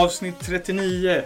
[0.00, 1.22] Avsnitt 39.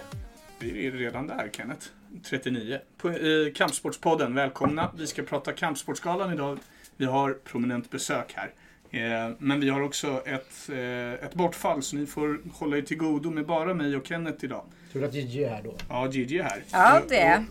[0.59, 1.87] Vi är redan där Kenneth.
[2.29, 2.79] 39.
[2.99, 3.17] På, eh,
[3.55, 4.91] Kampsportspodden, välkomna.
[4.97, 6.59] Vi ska prata Kampsportsgalan idag.
[6.97, 8.51] Vi har prominent besök här.
[8.91, 12.96] Eh, men vi har också ett, eh, ett bortfall så ni får hålla er till
[12.96, 14.65] godo med bara mig och Kenneth idag.
[14.93, 15.75] Tur att Gigi är här då.
[15.89, 16.63] Ja, Gigi är här.
[16.73, 17.45] Ja, det är.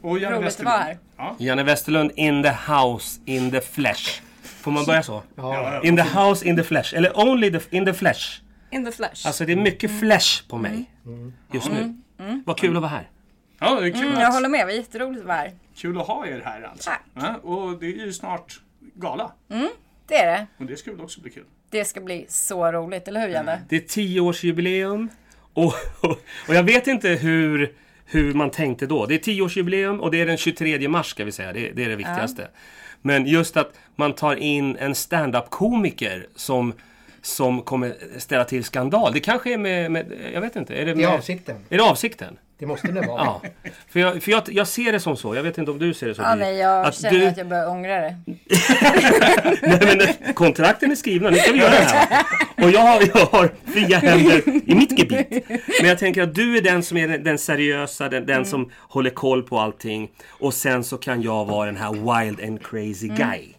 [0.00, 0.72] Och, och Janne Roligt att Westerlund.
[0.72, 0.98] vara här.
[1.16, 1.36] Ja.
[1.38, 4.22] Janne Westerlund in the house, in the flesh.
[4.42, 5.22] Får man börja så?
[5.34, 5.82] Ja.
[5.84, 6.94] In the house, in the flesh.
[6.94, 8.40] Eller only the, in the flesh.
[8.70, 9.26] In the flesh.
[9.26, 10.90] Alltså det är mycket flesh på mig
[11.52, 11.94] just nu.
[12.46, 13.10] Vad kul att vara här.
[13.60, 15.52] ja, det är kul, mm, att, jag håller med, det var jätteroligt att vara här.
[15.76, 16.90] kul att ha er här alltså.
[16.90, 17.02] Tack.
[17.14, 18.60] Ja, och det är ju snart
[18.94, 19.32] gala.
[20.06, 20.46] Det är det.
[20.58, 21.44] Och det ska väl också bli kul.
[21.70, 23.60] Det ska bli så roligt, eller hur Janne?
[23.68, 25.08] Det är tioårsjubileum.
[25.52, 26.10] Och, och,
[26.48, 27.72] och jag vet inte hur,
[28.04, 29.06] hur man tänkte då.
[29.06, 31.52] Det är tioårsjubileum och det är den 23 mars ska vi säga.
[31.52, 32.48] Det, det är det viktigaste.
[33.02, 36.72] Men just att man tar in en stand-up-komiker som,
[37.22, 39.12] som kommer ställa till skandal.
[39.12, 40.74] Det kanske är med, med jag vet inte.
[40.74, 41.56] Är det, Det med, är avsikten.
[41.68, 42.38] Är det avsikten?
[42.58, 43.24] Det måste det vara.
[43.24, 43.42] Ja.
[43.88, 45.34] För, jag, för jag, jag ser det som så.
[45.34, 46.22] Jag vet inte om du ser det så.
[46.22, 48.16] Ja, nej, jag att känner du, att jag börjar ångra det.
[49.62, 51.30] nej, men, kontrakten är skrivna.
[51.30, 52.24] Nu ska vi göra det här.
[52.64, 55.48] Och jag har, jag har fria händer i mitt gebit.
[55.80, 58.70] Men jag tänker att du är den som är den, den seriösa, den, den som
[58.88, 60.10] håller koll på allting.
[60.28, 63.54] Och sen så kan jag vara den här wild and crazy guy.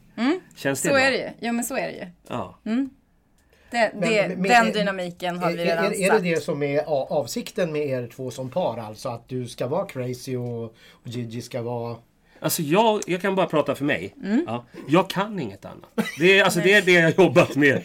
[0.55, 1.03] Känns det Så bra?
[1.03, 1.29] är det ju.
[1.39, 2.05] Ja, men så är det ju.
[2.29, 2.59] Ja.
[3.71, 6.43] Det, det, Men- men- den är- dynamiken har Är, vi redan är, är det det
[6.43, 6.79] som är
[7.13, 8.77] avsikten med er två som par?
[8.77, 11.95] Alltså att du ska vara crazy och, och Gigi ska vara...
[12.41, 14.15] Alltså jag, jag kan bara prata för mig.
[14.23, 14.43] Mm.
[14.47, 15.89] Ja, jag kan inget annat.
[16.19, 17.81] Det är, alltså det är det jag har jobbat med.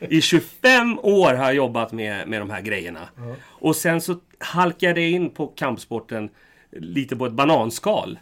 [0.00, 3.08] I 25 år har jag jobbat med, med de här grejerna.
[3.42, 6.28] Och sen så halkade jag in på kampsporten
[6.72, 8.18] lite på ett bananskal.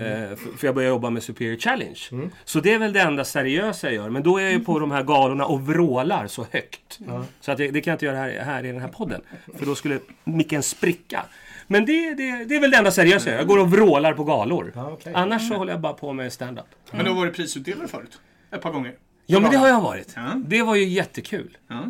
[0.00, 1.98] Eh, för, jag började jobba med Superior Challenge.
[2.44, 4.10] Så det är väl det enda seriösa jag gör.
[4.10, 6.98] Men då är jag ju på de här galorna och vrålar så högt.
[7.40, 9.20] Så att det, det kan jag inte göra här, här i den här podden.
[9.58, 11.22] För då skulle micken spricka.
[11.66, 13.38] Men det, det, det är väl det enda seriösa jag gör.
[13.40, 14.72] Jag går och vrålar på galor.
[14.74, 15.12] Ja, okej.
[15.16, 16.64] Annars så håller jag bara på med stand-up.
[16.90, 18.18] Men du har varit prisutdelare förut.
[18.52, 18.94] Ett par gånger.
[19.26, 20.14] Ja men det har jag varit.
[20.44, 21.56] Det var ju jättekul.
[21.68, 21.84] Ja.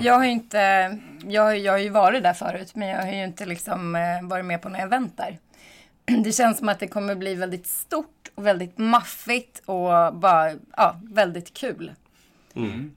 [0.00, 0.58] Jag har ju inte...
[1.26, 4.00] Jag, har- jag har ju varit där förut, men jag har ju inte liksom eh,
[4.28, 5.38] varit med på några event där.
[6.24, 11.00] Det känns som att det kommer bli väldigt stort och väldigt maffigt och bara, ja,
[11.02, 11.92] väldigt kul.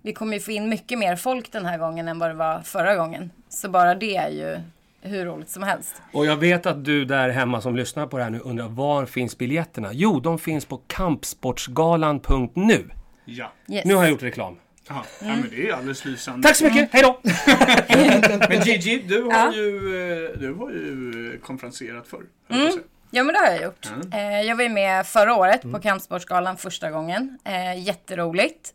[0.02, 2.62] Vi kommer ju få in mycket mer folk den här gången än vad det var
[2.62, 3.32] förra gången.
[3.50, 4.60] Så bara det är ju
[5.02, 6.02] hur roligt som helst.
[6.14, 9.06] Och jag vet att du där hemma som lyssnar på det här nu undrar var
[9.06, 9.90] finns biljetterna?
[9.94, 12.90] Jo, de finns på kampsportsgalan.nu.
[13.26, 13.52] ja.
[13.70, 13.86] Yes.
[13.86, 14.56] Nu har jag gjort reklam.
[14.90, 15.06] Aha.
[15.22, 16.48] ja, men det är alldeles lysande.
[16.48, 17.20] Tack så mycket, hej då!
[18.50, 19.54] Men Gigi, du har Ja.
[19.54, 22.24] ju, eh, du har ju eh, konferenserat förr.
[22.48, 22.72] höll
[23.14, 23.88] Ja men det har jag gjort.
[24.14, 27.40] Eh, jag var ju med förra året på Kampsportsgalan första gången.
[27.46, 28.74] Eh, jätteroligt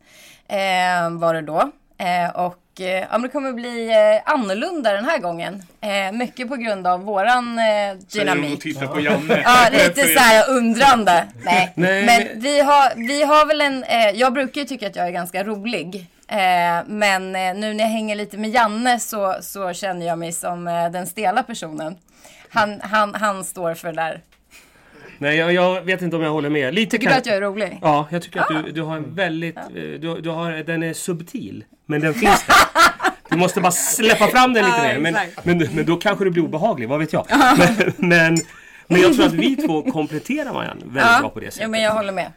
[0.49, 1.71] eh, var det då.
[1.99, 5.63] Eh, och eh, ja, det kommer bli eh, annorlunda den här gången.
[6.13, 8.63] Mycket på grund av våran eh, dynamik.
[8.63, 9.43] tittar på Janne.
[9.45, 11.27] Ja, lite så här undrande.
[11.45, 15.07] Nej, Nej, men vi har, vi har väl en, jag brukar ju tycka att jag
[15.07, 16.07] är ganska rolig.
[16.87, 21.07] Men nu när jag hänger lite med Janne så, så känner jag mig som den
[21.07, 21.97] stela personen.
[22.51, 24.21] Han, han, han står för det där.
[25.19, 26.75] Nej, jag, jag vet inte om jag håller med.
[26.75, 27.79] Lite Tycker du att jag är rolig?
[27.83, 29.57] Ja, jag tycker att du, du har en väldigt...
[29.57, 32.57] eh, Du, du har, den är subtil, men den finns där.
[33.31, 34.99] Du måste bara släppa fram den lite Ja, mer.
[34.99, 35.17] Men,
[35.59, 37.27] men, men då kanske du blir obehaglig, vad vet jag.
[37.59, 38.37] Men, men,
[38.87, 41.63] men jag tror att vi två kompletterar varandra väldigt bra på det sättet.
[41.63, 42.33] ja, men jag håller med.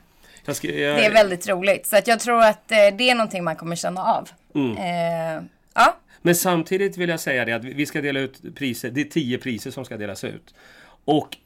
[0.45, 1.87] Jag ska, jag, Det är väldigt roligt.
[1.87, 4.29] Så att jag tror att eh, det är någonting man kommer känna av.
[4.55, 4.77] Mm.
[4.77, 5.43] Eh,
[5.75, 8.89] ja, men samtidigt vill jag säga det att vi ska dela ut priser.
[8.89, 10.53] Det är tio priser som ska delas ut.
[11.05, 11.37] Och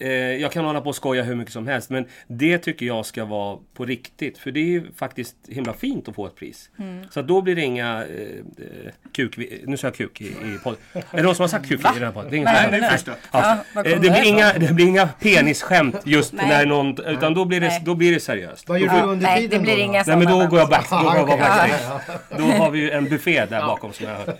[0.00, 1.90] eh, jag kan hålla på och skoja hur mycket som helst.
[1.90, 4.38] Men det tycker jag ska vara på riktigt.
[4.38, 6.70] För det är ju faktiskt himla fint att få ett pris.
[7.10, 9.38] Så att då blir det inga eh, kuk...
[9.64, 10.80] Nu sa jag kuk i, i podden.
[10.92, 12.30] Är det någon som har sagt kuk i den här podden?
[12.30, 13.12] Det är ingen Nej, Nej, första.
[13.32, 16.48] Ja, Eh, det, blir inga, det blir inga penisskämt just Nej.
[16.48, 17.06] när någon...
[17.06, 17.82] Utan då blir det, Nej.
[17.84, 18.68] då blir det seriöst.
[18.68, 19.80] Vad gjorde du under nej, tiden det blir då?
[19.80, 20.90] inga Nej men då går jag back.
[20.90, 22.00] Då, går jag backstage.
[22.36, 24.38] då har vi ju en buffé där bakom som jag har hört.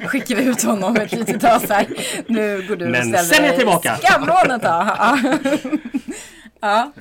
[0.00, 1.86] Då skickar vi ut honom ett litet tag så här.
[2.26, 3.96] Nu går du och Men ställer sen är jag dig i tillbaka.
[4.84, 5.18] Ja.
[6.60, 6.92] ja.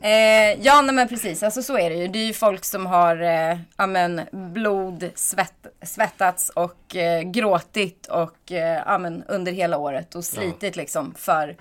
[0.00, 1.42] Eh, ja, nej, men precis.
[1.42, 2.08] Alltså så är det ju.
[2.08, 8.06] Det är ju folk som har eh, ja, men, blod, svett, svettats och eh, gråtit
[8.06, 11.56] och, eh, ja, men, under hela året och slitit liksom för,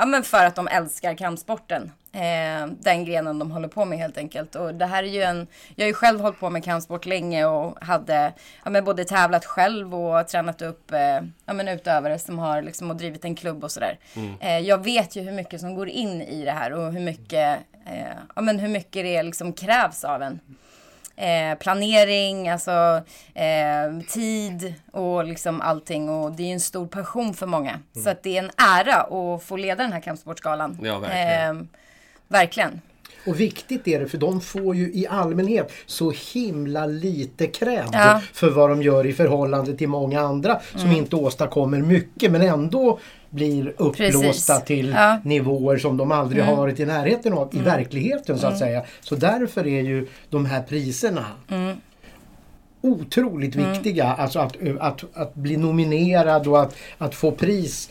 [0.00, 1.92] ja, men för att de älskar kampsporten.
[2.12, 4.54] Eh, den grenen de håller på med helt enkelt.
[4.54, 7.44] Och det här är ju en, jag har ju själv hållit på med kampsport länge
[7.44, 8.32] och hade
[8.64, 12.90] ja, men både tävlat själv och tränat upp eh, ja, men utövare som har liksom
[12.90, 13.98] och drivit en klubb och sådär.
[14.40, 17.58] Eh, jag vet ju hur mycket som går in i det här och hur mycket,
[17.86, 20.40] eh, ja, men hur mycket det liksom krävs av en.
[21.20, 23.02] Eh, planering, alltså
[23.34, 26.08] eh, tid och liksom allting.
[26.08, 27.70] Och det är ju en stor passion för många.
[27.70, 28.04] Mm.
[28.04, 30.78] Så att det är en ära att få leda den här kampsportsgalan.
[30.82, 31.56] Ja, verkligen.
[31.56, 31.66] Eh,
[32.28, 32.80] verkligen.
[33.26, 38.20] Och viktigt är det för de får ju i allmänhet så himla lite cred Ja.
[38.32, 42.98] för vad de gör i förhållande till många andra som inte åstadkommer mycket men ändå
[43.30, 44.64] blir uppblåsta Precis.
[44.66, 45.18] till Ja.
[45.24, 48.82] nivåer som de aldrig har varit i närheten av i verkligheten så att säga.
[49.00, 51.24] Så därför är ju de här priserna
[52.82, 54.04] otroligt viktiga.
[54.06, 57.90] Alltså att, att, att bli nominerad och att, att få pris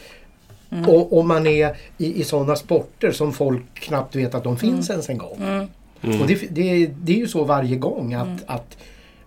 [0.88, 4.90] och, om man är i, i sådana sporter som folk knappt vet att de finns
[4.90, 5.68] ens en gång.
[6.02, 8.78] Och det, det, det är ju så varje gång att, att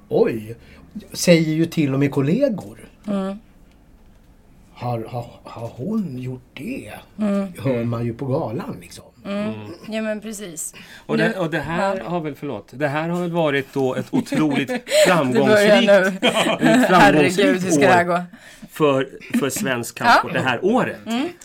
[0.09, 0.57] oj,
[1.13, 2.79] säger ju till och med kollegor.
[4.73, 6.93] Har, har, har hon gjort det?
[7.59, 9.05] Hör man ju på galan liksom.
[9.87, 10.75] Ja men precis.
[11.07, 12.09] Och det, och det här ja.
[12.09, 14.71] har väl, förlåt, det här har väl varit då ett otroligt
[15.07, 15.93] framgångsrikt, nu.
[16.21, 16.21] ett
[16.61, 18.25] Herregud, hur framgångsrikt ska det här år gå?
[18.71, 19.09] för,
[19.39, 21.01] för svensk kampsport det här året.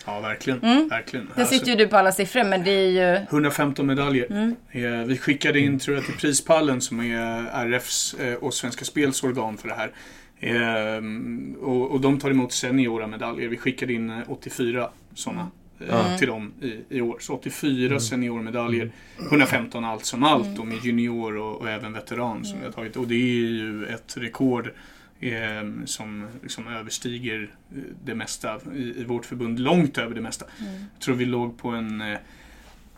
[0.06, 0.62] Ja, verkligen.
[0.62, 0.88] Mm.
[0.88, 1.30] verkligen.
[1.36, 4.26] Det sitter ju du på alla siffror men det är ju 115 medaljer.
[4.30, 4.56] Mm.
[4.70, 9.22] Eh, Vi skickade in, tror jag, till Prispallen som är RFs eh, och Svenska Spels
[9.22, 9.92] organ för det här.
[10.40, 11.02] Eh,
[11.62, 13.48] Och, och de tar emot seniora medaljer.
[13.48, 16.18] Vi skickade in eh, 84 sådana Mm.
[16.18, 17.16] till dem i, i år.
[17.20, 18.90] Så 84 seniormedaljer.
[19.18, 22.96] 115 allt som allt och med junior och, och även veteran som vi har tagit.
[22.96, 24.70] Och det är ju ett rekord
[25.20, 25.32] eh,
[25.84, 29.58] som liksom överstiger eh, det mesta i, i vårt förbund.
[29.58, 30.46] Långt över det mesta.
[30.94, 32.18] Jag tror vi låg på en eh,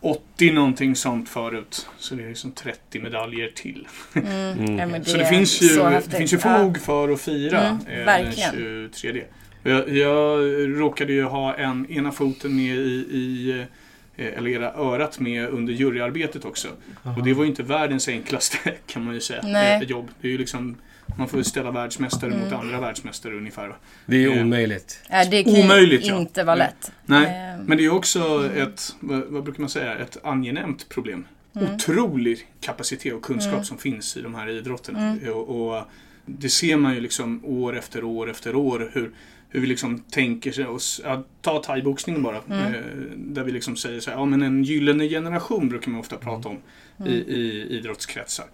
[0.00, 1.86] 80 någonting sånt förut.
[1.98, 3.88] Så det är liksom 30 medaljer till.
[4.14, 4.78] Mm.
[4.78, 7.96] Ja, men så det finns ju, det finns ju fog för att fira Mm, eh,
[7.96, 8.90] den verkligen.
[8.94, 9.24] 23.
[9.62, 10.40] Jag, jag
[10.80, 13.50] råkade ju ha en, ena foten med i, i
[14.16, 16.68] eh, eller era örat med under juryarbetet också.
[17.16, 19.40] Och det var ju inte världens enklaste kan man ju säga.
[19.44, 19.70] Nej.
[19.70, 19.82] Mm.
[19.82, 20.08] eh, Jobb.
[20.20, 20.76] Det är ju liksom,
[21.18, 23.68] man får ju ställa världsmästare mot andra världsmästare ungefär.
[23.68, 23.74] va.
[24.06, 25.00] Det är ju Eh, omöjligt.
[25.10, 26.20] Ja, det kan ju Omöjligt, ja.
[26.20, 26.66] inte vara Nej.
[26.66, 26.92] lätt.
[27.06, 31.26] Nej, men det är också ett, vad, brukar man säga, ett angenämt problem.
[31.74, 35.16] Otrolig kapacitet och kunskap som finns i de här idrotterna.
[35.34, 35.82] Och, och
[36.26, 39.10] det ser man ju liksom år efter år efter år hur,
[39.50, 42.36] hur vi liksom tänker sig oss, ja, ta thaiboxningen bara.
[42.36, 42.72] Eh,
[43.16, 46.48] där vi liksom säger så här, ja men en gyllene generation brukar man ofta prata
[46.48, 46.58] om
[47.06, 48.46] i, i idrottskretsar.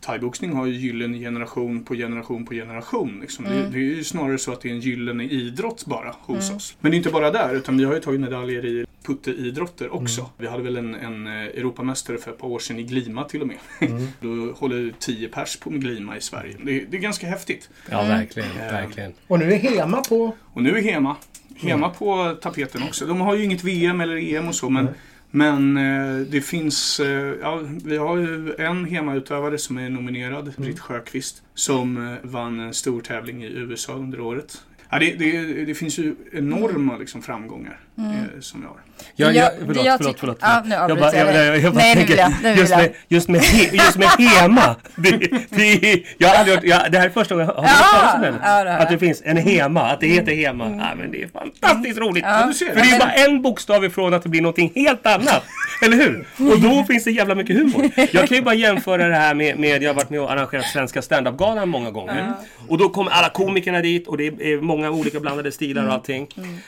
[0.00, 3.18] Thaiboxning har ju gyllene generation på generation på generation.
[3.20, 3.44] Liksom.
[3.44, 6.76] Det, det är ju snarare så att det är en gyllene idrott bara hos oss.
[6.80, 10.30] Men det är inte bara där, utan vi har ju tagit medaljer i putteidrotter också.
[10.38, 13.42] Vi hade väl en, en eh, Europamästare för ett par år sedan i glima till
[13.42, 13.56] och med.
[14.20, 16.56] Då håller 10 pers på med glima i Sverige.
[16.62, 17.70] Det, det är ganska häftigt.
[17.90, 18.50] Ja, verkligen.
[18.50, 19.12] Eh, verkligen.
[19.26, 21.16] Och nu är Hema på Och nu är Hema,
[21.56, 23.06] Hema på tapeten också.
[23.06, 24.88] De har ju inget VM eller EM och så, men,
[25.30, 27.00] men eh, det finns...
[27.00, 32.60] Eh, ja, vi har ju en Hema-utövare som är nominerad, Britt Sjöqvist, som eh, vann
[32.60, 34.62] en stor tävling i USA under året.
[34.90, 38.76] Ja, det, det, det finns ju enorma liksom, framgångar eh, som vi har.
[39.16, 40.38] Jag, Jag- jag, förlåt, jag förlåt, förlåt.
[40.40, 42.50] Ja, nu jag bara, jag jag, jag, jag bara Nej, nu tänker, vill jag, nu
[42.50, 42.78] vill just, jag.
[42.80, 44.76] med, just, med he, just med Hema.
[44.96, 45.10] Det,
[45.50, 48.14] det, jag har aldrig hört, jag, det här är första gången jag har hört talas
[48.32, 49.00] om ja, har Att det jag.
[49.00, 50.64] finns en Hema, att det heter Hema.
[50.64, 52.24] Ja, men det är fantastiskt roligt.
[52.26, 52.66] Ja, du.
[52.66, 55.42] För det är ju bara en bokstav ifrån att det blir någonting helt annat.
[55.84, 56.26] Eller hur?
[56.52, 57.90] Och då finns det jävla mycket humor.
[58.12, 60.64] Jag kan ju bara jämföra det här med, med jag har varit med och arrangerat
[60.64, 62.32] Svenska standup-galan många gånger.
[62.68, 66.26] Och då kommer alla komikerna dit och det är många olika blandade stilar och allting.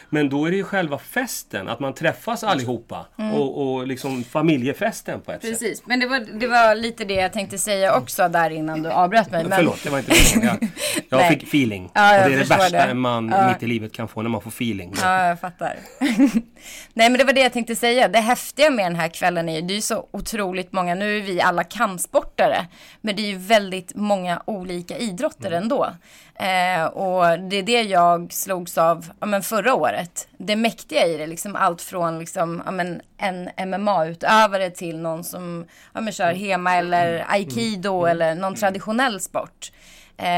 [0.08, 3.06] Men då är det ju själva festen, att man träffas allihopa.
[3.34, 5.50] Och, och liksom familjefesten på ett sätt.
[5.50, 8.90] Precis, men det var, det var lite det jag tänkte säga också där innan du
[8.90, 9.44] avbröt mig.
[9.44, 10.70] Men, Förlåt, det var inte meningen.
[11.10, 11.90] Jag, jag fick feeling.
[11.94, 13.48] Ja, jag och det är det värsta en man Ja.
[13.48, 14.94] mitt i livet kan få, när man får feeling.
[15.02, 15.76] Ja, jag fattar.
[16.94, 18.08] Nej, men det var det jag tänkte säga.
[18.08, 21.20] Det häftiga med den här kvällen är ju, det är så otroligt många, nu är
[21.20, 22.66] vi alla kampsportare,
[23.00, 25.88] men det är ju väldigt många olika idrotter ändå.
[26.34, 30.28] Eh, och det är det jag slogs av ja, men förra året.
[30.38, 35.66] Det mäktiga i det, liksom allt från liksom, ja, men en MMA-utövare till någon som
[35.92, 39.72] ja, men kör hema eller aikido eller någon traditionell sport.
[40.16, 40.28] Eh,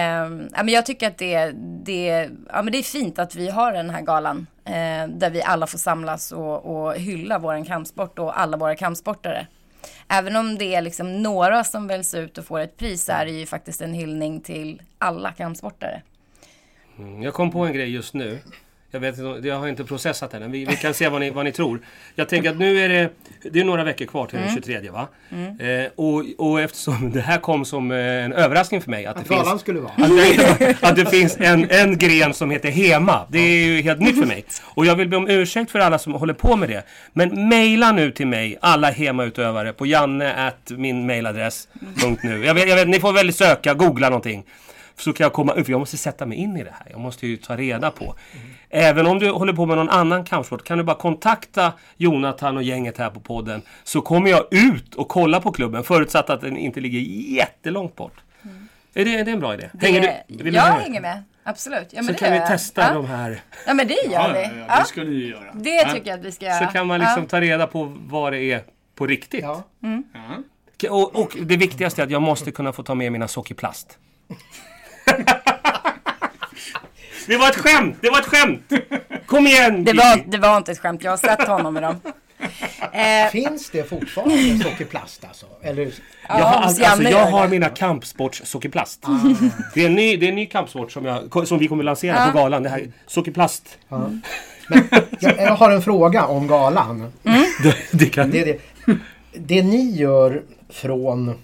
[0.53, 1.51] ja, men jag tycker att det,
[1.85, 5.43] det, ja, men det är fint att vi har den här galan eh, där vi
[5.43, 9.47] alla får samlas och, och hylla vår kampsport och alla våra kampsportare.
[10.09, 13.25] Även om det är liksom några som väljs ut och får ett pris så är
[13.25, 16.03] det ju faktiskt en hyllning till alla kampsportare.
[16.99, 18.39] Mm, jag kom på en grej just nu.
[18.95, 20.53] Jag, vet, inte- jag har inte processat den.
[20.53, 21.81] Vi, vi kan se vad ni, vad ni tror.
[22.15, 23.11] Jag tänker att nu är det,
[23.51, 25.09] det är några veckor kvar till den 23 va?
[25.31, 29.29] Eh, och, och eftersom det här kom som eh, en överraskning för mig att, Att
[29.29, 29.93] det finns skulle vara.
[29.97, 33.27] att det, att det finns en, en gren som heter HEMA.
[33.29, 34.45] Det är ju helt nytt för mig.
[34.75, 36.83] Och jag vill be om ursäkt för alla som håller på med det.
[37.13, 41.69] Men mejla nu till mig, alla HEMA-utövare, på janne at min mailadress.
[42.03, 42.45] punkt nu.
[42.45, 44.45] Jag vet, jag vet, ni får väl söka, googla någonting.
[44.97, 45.69] Så kan jag komma upp.
[45.69, 46.87] Jag måste sätta mig in i det här.
[46.91, 48.15] Jag måste ju ta reda på.
[48.77, 52.63] Även om du håller på med någon annan kampsport kan du bara kontakta Jonathan och
[52.63, 53.63] gänget här på podden.
[53.85, 56.99] Så kommer jag ut och kolla på klubben förutsatt att den inte ligger
[57.37, 58.13] jättelångt bort.
[58.95, 59.71] Är, det, är det en bra idé?
[59.81, 61.23] Hänger Det, du, jag hänger med.
[61.45, 61.89] Absolut.
[61.91, 62.47] Ja, men Så det kan vi jag.
[62.49, 62.95] testa ja.
[62.95, 63.41] de här.
[63.67, 64.61] Ja men det gör Ja, vi.
[64.69, 65.53] ja, det ska ni ju göra.
[65.55, 65.93] det ja.
[65.93, 66.67] tycker jag att vi ska göra.
[66.67, 67.29] Så kan man liksom Ja.
[67.29, 68.63] ta reda på vad det är
[68.95, 69.43] på riktigt.
[69.43, 69.63] Ja.
[70.79, 70.91] Ja.
[70.91, 73.99] Och, och det viktigaste är att jag måste kunna få ta med mina sockerplast.
[77.27, 77.97] Det var ett skämt!
[78.01, 78.73] Det var ett skämt!
[79.27, 79.85] Kom igen!
[79.85, 82.01] Det var, det var inte ett skämt, jag har sett honom med dem.
[82.93, 85.47] Eh, Finns det fortfarande sockerplast alltså?
[85.63, 85.93] Eller, Jag
[86.29, 89.07] ja, har, alltså, jag har mina kampsports-sockerplast.
[89.75, 92.27] Det, är en ny, det är en ny kampsport som, jag, som vi kommer lansera
[92.27, 92.63] på galan.
[92.63, 93.79] Det här sockerplast.
[95.21, 97.13] jag, jag har en fråga om galan.
[97.63, 98.31] Det, det kan...
[98.31, 98.61] Det, det,
[99.37, 101.35] det ni gör från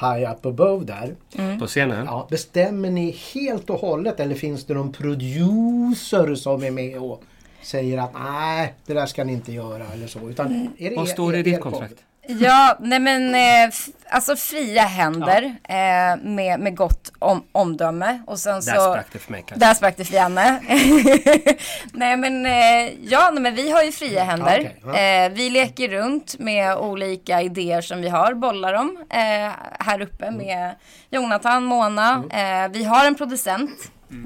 [0.00, 1.14] High Up Above där.
[1.58, 2.06] På scenen?
[2.06, 7.22] Ja, bestämmer ni helt och hållet eller finns det någon producer som är med och
[7.62, 10.30] säger att nej, det där ska ni inte göra eller så.
[10.30, 12.04] Utan är det Vad står det i ditt kontrakt?
[12.26, 13.74] Ja, nej men eh,
[14.10, 18.22] alltså fria händer eh, med, med gott om, omdöme.
[18.26, 18.70] Och sen så...
[18.70, 19.66] Där sprack det för mig kanske.
[19.66, 20.60] Där sprack det för Janne.
[21.92, 24.58] nej men eh, ja, nej, men vi har ju fria händer.
[24.58, 25.24] okej, ja.
[25.26, 29.50] eh, vi leker runt med olika idéer som vi har, bollar dem eh,
[29.80, 30.34] här uppe Mm.
[30.46, 30.74] med
[31.10, 32.24] Jonathan, Mona.
[32.30, 33.70] Eh, vi har en producent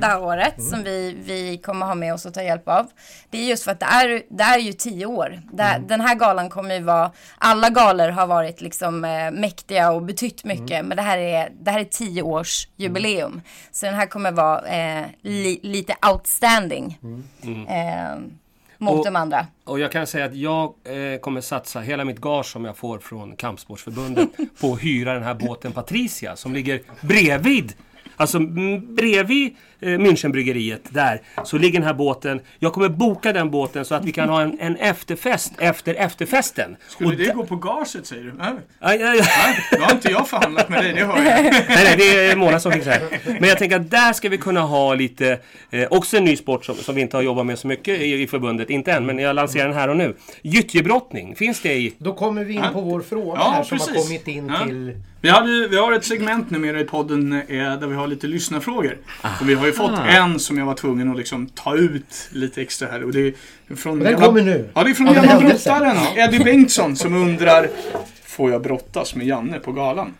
[0.01, 2.87] det här året som vi, vi kommer ha med oss och ta hjälp av.
[3.31, 5.41] Det är just för att det är, det är ju tio år.
[5.53, 5.87] Det, Mm.
[5.89, 10.45] Den här galan kommer ju vara, alla galor har varit liksom eh, mäktiga och betytt
[10.45, 10.71] mycket.
[10.71, 10.87] Mm.
[10.87, 13.41] Men det här är, det här är tio års jubileum.
[13.71, 16.99] Så den här kommer vara eh, li, lite outstanding.
[17.69, 18.19] Eh,
[18.79, 19.47] mot Och- de andra.
[19.65, 22.99] Och jag kan säga att jag eh, kommer satsa hela mitt gage som jag får
[22.99, 24.29] från Kampsportsförbundet
[24.61, 27.73] på att hyra den här båten Patricia som ligger bredvid
[28.19, 32.41] Alltså mm, bredvid eh, Münchenbryggeriet där så ligger den här båten.
[32.59, 36.77] Jag kommer boka den båten så att vi kan ha en, en efterfest efter efterfesten.
[36.89, 38.33] Skulle Och det gå på gaget säger du?
[38.39, 39.59] Nej, Aj, aj, aj.
[39.79, 41.25] Då har inte jag förhandlat med dig, det hör jag.
[41.53, 42.91] Nej, nej, det är Mona som fixar
[43.25, 43.31] det.
[43.41, 45.39] Men jag tänker att där ska vi kunna ha lite,
[45.71, 48.23] eh, också en ny sport som, som vi inte har jobbat med så mycket i,
[48.23, 50.15] i förbundet, inte än, men jag lanserar den här och nu.
[50.43, 51.95] Gyttjebrottning, finns det i?
[51.99, 54.65] Då kommer vi in på vår fråga Ja, här som har kommit in Ja.
[54.67, 55.01] till...
[55.21, 58.97] Vi, hade, vi har ett segment numera i podden eh, där vi har lite lyssnarfrågor.
[59.41, 62.63] Och vi har ju fått en som jag var tvungen att liksom ta ut lite
[62.63, 63.05] extra här.
[63.05, 63.21] Och det
[63.69, 64.69] är från Och den kommer nu.
[64.75, 67.69] Ja, det är från gamla brottaren Eddie Bengtsson som undrar
[68.37, 70.15] Får jag brottas med Janne på galan?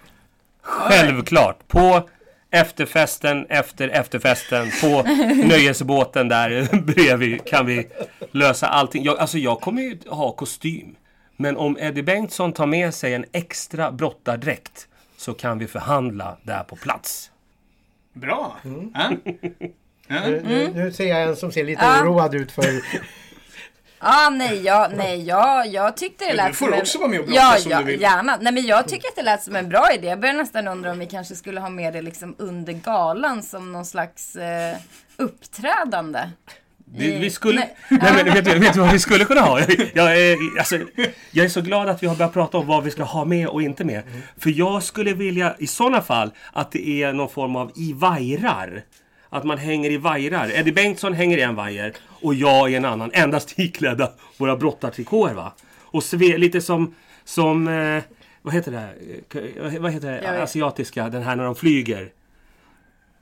[0.63, 1.69] Självklart!
[1.69, 2.09] På
[2.51, 5.03] efterfesten, efter efterfesten, på
[5.49, 7.87] nöjesbåten där bredvid kan vi
[8.31, 9.05] lösa allting.
[9.05, 10.97] Jag, alltså jag kommer ju ha kostym.
[11.37, 16.63] Men om Eddie Bengtsson tar med sig en extra brottardräkt så kan vi förhandla där
[16.63, 17.31] på plats.
[18.17, 18.57] Bra!
[18.65, 18.91] Mm.
[18.95, 19.11] Ja.
[20.09, 20.21] Ja.
[20.27, 22.03] Nu, nu, nu ser jag en som ser lite Ja.
[22.03, 22.65] oroad ut för...
[23.99, 27.01] Ah, nej, jag, nej jag, jag tyckte det lät du får som också en...
[27.01, 28.01] vara med och ja, brottas om ja, du vill.
[28.01, 28.39] gärna.
[28.41, 30.07] Nej, men jag tycker att det lät som en bra idé.
[30.07, 33.73] Jag börjar nästan undra om vi kanske skulle ha med det liksom under galan som
[33.73, 34.77] någon slags eh,
[35.17, 36.21] uppträdande.
[36.95, 37.61] Vi, vi skulle...
[37.61, 37.77] Nej.
[37.89, 39.61] Nej, men, vet, du, vet du vad vi skulle kunna ha?
[39.61, 40.79] Jag, jag, är, alltså,
[41.31, 43.49] jag är så glad att vi har börjat prata om vad vi ska ha med
[43.49, 44.03] och inte med.
[44.39, 48.83] För jag skulle vilja i sådana fall att det är någon form av i vajrar.
[49.29, 50.51] Att man hänger i vajrar.
[50.55, 53.11] Eddie Bengtsson hänger i en vajer och jag i en annan.
[53.13, 55.53] Endast iklädda våra brottartrikåer va.
[55.81, 58.03] Och sve, lite som, som eh,
[58.43, 58.89] vad heter det?
[59.75, 60.43] Eh, Vad heter det?
[60.43, 62.09] Asiatiska, den här när de flyger.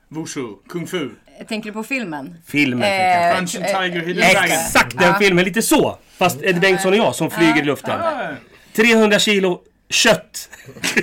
[0.07, 1.09] Wushu, Kung Fu,
[1.47, 2.35] Tänker du på filmen?
[2.47, 2.83] Filmen.
[2.83, 3.35] Eh, tänker jag.
[3.37, 4.29] Punch and eh, Tiger, Hidden.
[4.33, 4.51] Dragon.
[4.51, 5.15] Exakt den Ja.
[5.19, 5.97] filmen, lite så.
[6.17, 8.01] Fast Eddie Bengtsson och jag som flyger i luften.
[8.01, 8.29] Ah,
[8.75, 10.49] 300 kilo kött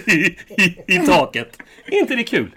[0.07, 0.37] i, i,
[0.87, 1.57] i taket.
[1.87, 2.55] inte det kul?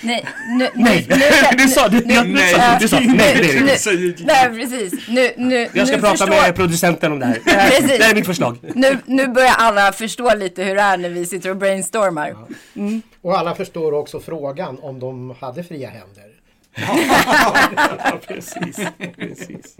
[0.00, 0.24] Nej,
[0.58, 2.54] nu, Nej, nu, nu, du sa, du, jag, du nej.
[2.54, 3.78] sa, du sa, nej är inte.
[3.78, 5.08] Säger- Nej, precis.
[5.08, 7.34] Nu, nu, Jag ska nu prata förstår, med producenten om det här.
[7.70, 7.98] Precis.
[7.98, 8.58] det här är mitt förslag.
[8.74, 12.34] Nu, nu börjar alla förstå lite hur det är när vi sitter och brainstormar.
[13.22, 16.24] Och alla förstår också frågan om de hade fria händer.
[18.04, 18.76] Ja, precis.
[19.16, 19.76] precis.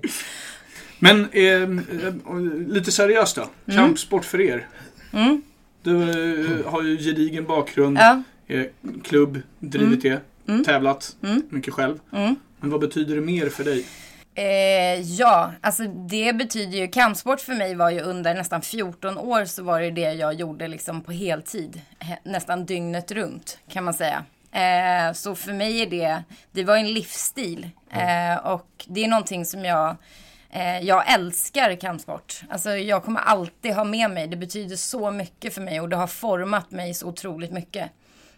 [0.99, 1.69] Men eh,
[2.69, 3.43] lite seriöst då.
[3.43, 3.77] Mm.
[3.79, 4.67] Kampsport för er.
[5.83, 7.99] Du eh, har ju gedigen bakgrund.
[7.99, 8.23] Ja.
[8.47, 8.65] Eh,
[9.05, 10.21] klubb, drivit det.
[10.49, 10.65] Mm.
[10.65, 11.17] Tävlat
[11.51, 11.99] mycket själv.
[12.61, 13.87] Men vad betyder det mer för dig?
[14.35, 19.45] Eh, ja, alltså det betyder ju, kampsport för mig var ju under nästan 14 år
[19.45, 21.81] så var det det jag gjorde liksom på heltid.
[22.01, 24.25] He- Nästan dygnet runt kan man säga.
[24.59, 26.23] Eh, så för mig är det,
[26.53, 27.71] det var en livsstil.
[27.91, 29.97] Eh, och det är någonting som jag,
[30.51, 32.43] eh, jag älskar kampsport.
[32.51, 35.97] Alltså jag kommer alltid ha med mig, det betyder så mycket för mig och det
[35.97, 37.91] har format mig så otroligt mycket.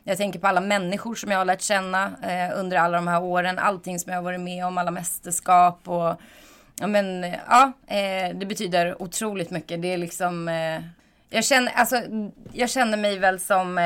[0.04, 3.22] Jag tänker på alla människor som jag har lärt känna eh, under alla de här
[3.22, 3.58] åren.
[3.58, 6.20] Allting som jag har varit med om, alla mästerskap och
[6.80, 9.82] ja, men, ja eh, det betyder otroligt mycket.
[9.82, 10.82] Det är liksom, eh,
[11.30, 12.02] jag, känner, alltså,
[12.52, 13.78] jag känner mig väl som,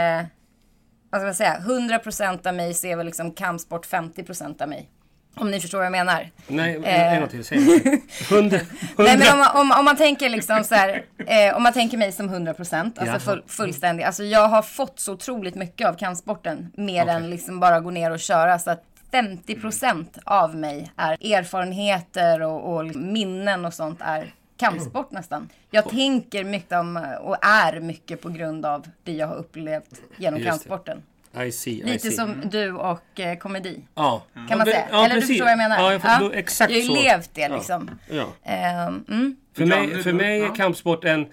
[1.14, 4.90] vad ska man säga, 100% av mig ser väl liksom kampsport 50% av mig.
[5.37, 6.30] Om ni förstår vad jag menar.
[6.47, 7.44] Nej, en gång till.
[7.44, 8.00] Säg det.
[8.35, 8.59] Hundra.
[8.99, 11.99] Nej men om man, om, om man tänker liksom så här, eh, om man tänker
[11.99, 13.18] mig som 100% alltså Jaha.
[13.18, 14.04] full, fullständig.
[14.04, 16.73] Alltså jag har fått så otroligt mycket av kampsporten.
[16.76, 18.59] Mer än liksom bara gå ner och köra.
[18.59, 25.49] Så att 50% av mig är erfarenheter och, och minnen och sånt är kampsport nästan.
[25.70, 30.40] Jag tänker mycket om och är mycket på grund av det jag har upplevt genom
[30.40, 31.02] Just kampsporten.
[31.46, 32.11] I see, I Lite see.
[32.11, 33.80] som du och eh, komedi.
[33.94, 34.23] Ja.
[34.34, 34.87] Kan man Ja, säga.
[34.90, 35.28] ja, Eller du precis.
[35.28, 35.76] förstår vad jag menar?
[35.78, 36.96] Ja, jag, får, då, exakt jag har så.
[36.96, 37.54] ju levt det Ja.
[37.56, 37.90] liksom.
[38.11, 38.26] Ja.
[38.42, 39.37] Ehm, mm.
[39.54, 40.54] För Ja, mig, för mig är Ja.
[40.54, 41.26] kampsport en,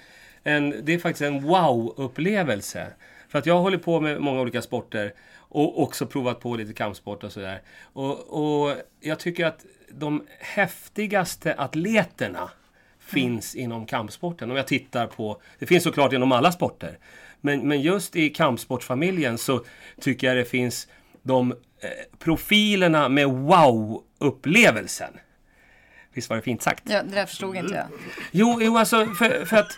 [0.43, 2.87] en, det är faktiskt en wow-upplevelse.
[3.29, 7.23] För att jag håller på med många olika sporter och också provat på lite kampsport
[7.23, 7.61] och sådär.
[7.93, 8.19] Och,
[8.67, 12.49] och jag tycker att de häftigaste atleterna
[13.11, 14.51] finns inom kampsporten.
[14.51, 16.97] Om jag tittar på, det finns såklart inom alla sporter.
[17.41, 19.65] Men, men just i kampsportsfamiljen så
[20.01, 20.87] tycker jag det finns
[21.23, 21.57] de eh,
[22.19, 25.13] profilerna med wow-upplevelsen.
[26.13, 26.83] Visst var det fint sagt?
[26.89, 27.87] Ja, det där förstod inte jag.
[28.31, 29.71] Jo, jo alltså för, för att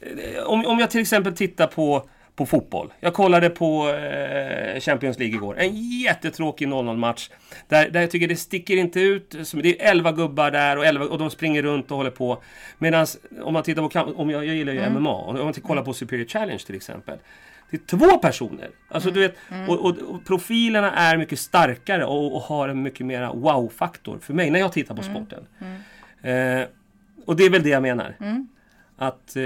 [0.00, 2.08] eh, om, om jag till exempel tittar på,
[2.38, 2.92] på fotboll.
[3.00, 5.58] Jag kollade på eh, Champions League igår.
[5.58, 7.30] En jättetråkig 0-0-match.
[7.68, 9.30] Där, där jag tycker det sticker inte ut.
[9.52, 12.42] Det är 11 gubbar där och, 11, och de springer runt och håller på.
[12.78, 13.06] Medan
[13.42, 15.14] om man tittar på om jag, jag gillar ju MMA.
[15.14, 17.18] Och om man kollar på Superior Challenge till exempel.
[17.70, 18.70] Det är två personer.
[18.88, 19.34] Alltså, du vet,
[19.68, 24.34] och, och, och profilerna är mycket starkare och, och har en mycket mera wow-faktor för
[24.34, 25.46] mig när jag tittar på sporten.
[26.22, 26.68] Eh,
[27.26, 28.14] och det är väl det jag menar.
[28.98, 29.42] Att eh,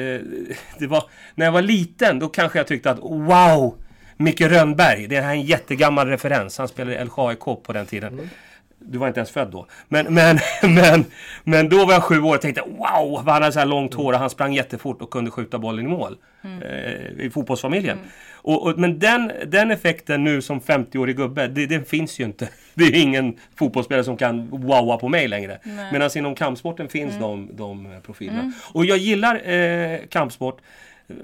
[0.79, 3.79] det var, när jag var liten då kanske jag tyckte att wow!
[4.17, 6.59] Micke Rönnberg, det här är en jättegammal referens.
[6.59, 8.31] Han spelade i LHIK på den tiden.
[8.79, 9.67] Du var inte ens född då.
[9.89, 10.39] Men, men,
[10.75, 11.05] men,
[11.45, 13.17] men då var jag sju år och tänkte wow!
[13.17, 15.89] Han hade så här långt hår och han sprang jättefort och kunde skjuta bollen i
[15.89, 16.17] mål.
[16.43, 17.99] Eh, I fotbollsfamiljen.
[18.43, 22.49] Och, och, men den, den effekten nu som 50-årig gubbe, det, den finns ju inte.
[22.75, 25.59] Det är ingen fotbollsspelare som kan wowa på mig längre.
[25.93, 28.53] Medan inom kampsporten finns de, de profilerna.
[28.73, 30.61] Och jag gillar eh, kampsport.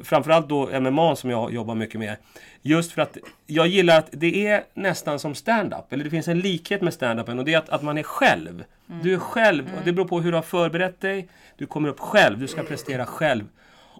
[0.02, 2.16] Framförallt då MMA som jag jobbar mycket med.
[2.62, 5.92] Just för att jag gillar att det är nästan som stand-up.
[5.92, 8.64] Eller det finns en likhet med stand-upen och det är att, att man är själv.
[9.02, 9.64] Du är själv.
[9.78, 11.28] Och det beror på hur du har förberett dig.
[11.56, 12.38] Du kommer upp själv.
[12.38, 13.44] Du ska prestera själv.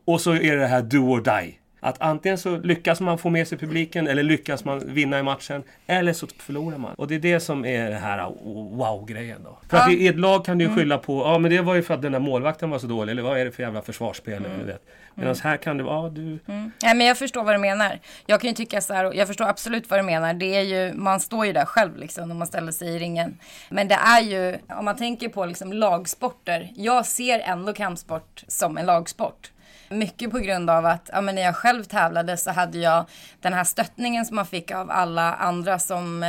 [0.04, 1.54] Och så är det det här do or die.
[1.80, 5.62] Att antingen så lyckas man få med sig publiken eller lyckas man vinna i matchen.
[5.86, 6.94] Eller så förlorar man.
[6.94, 8.32] Och det är det som är det här
[8.76, 9.58] wow-grejen då.
[9.68, 11.82] För att i ett lag kan du ju skylla på, ja men det var ju
[11.82, 13.12] för att den där målvakten var så dålig.
[13.12, 14.44] Eller vad är det för jävla försvarsspel?
[14.68, 14.82] vet.
[15.14, 16.38] Medan här kan det vara, ja du...
[16.46, 17.98] Nej men jag förstår vad du menar.
[18.26, 20.34] Jag kan ju tycka så här, och jag förstår absolut vad du menar.
[20.34, 23.38] Det är ju, man står ju där själv liksom när man ställer sig i ringen.
[23.68, 26.70] Men det är ju, om man tänker på liksom lagsporter.
[26.76, 29.50] Jag ser ändå kampsport som en lagsport.
[29.90, 33.04] Mycket på grund av att ja, men när jag själv tävlade så hade jag
[33.40, 36.28] den här stöttningen som man fick av alla andra som eh,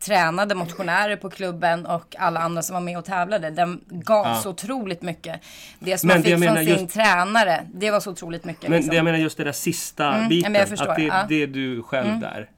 [0.00, 3.50] tränade motionärer på klubben och alla andra som var med och tävlade.
[3.50, 4.34] Den gav Ja.
[4.34, 5.40] så otroligt mycket.
[5.78, 8.62] Det som Men man fick från sin just- tränare, det var så otroligt mycket.
[8.62, 8.90] Men liksom.
[8.90, 10.54] det jag menar just det där sista Mm, biten.
[10.54, 11.26] jag förstår, att det, ja.
[11.28, 12.50] det är du själv där.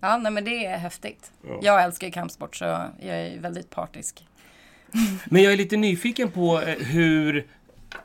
[0.00, 1.32] Ja, nej men det är häftigt.
[1.48, 1.58] Ja.
[1.62, 4.26] Jag älskar ju kampsport så jag är väldigt partisk.
[5.24, 7.46] Men jag är lite nyfiken på eh, hur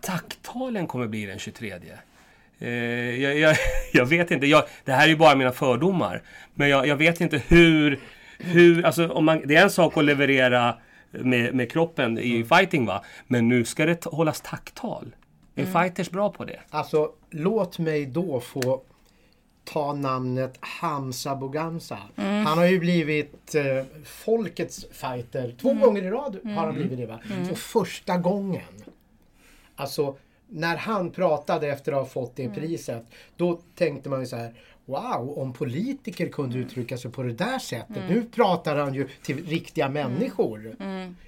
[0.01, 1.73] takttalen kommer bli den 23.
[2.59, 2.69] Eh,
[3.21, 3.55] jag, jag,
[3.93, 4.47] jag vet inte.
[4.47, 6.21] Jag, det här är ju bara mina fördomar.
[6.53, 7.99] Men jag, jag vet inte hur...
[8.39, 10.75] hur alltså, om man, det är en sak att leverera
[11.11, 13.03] med, med kroppen i fighting va.
[13.27, 15.15] Men nu ska det hållas takttal.
[15.55, 16.59] Är fighters bra på det?
[16.69, 18.81] Alltså, låt mig då få
[19.63, 21.97] ta namnet Hamza Bogamsa.
[22.15, 23.63] Han har ju blivit eh,
[24.05, 25.55] folkets fighter.
[25.61, 27.19] Två gånger i rad har han blivit det va?
[27.51, 28.61] Och första gången.
[29.77, 33.03] Alltså, när han pratade efter att ha fått det priset.
[33.37, 34.53] Då tänkte man ju så här.
[34.85, 38.03] Wow, om politiker kunde uttrycka sig på det där sättet.
[38.09, 40.75] Nu pratar han ju till riktiga människor.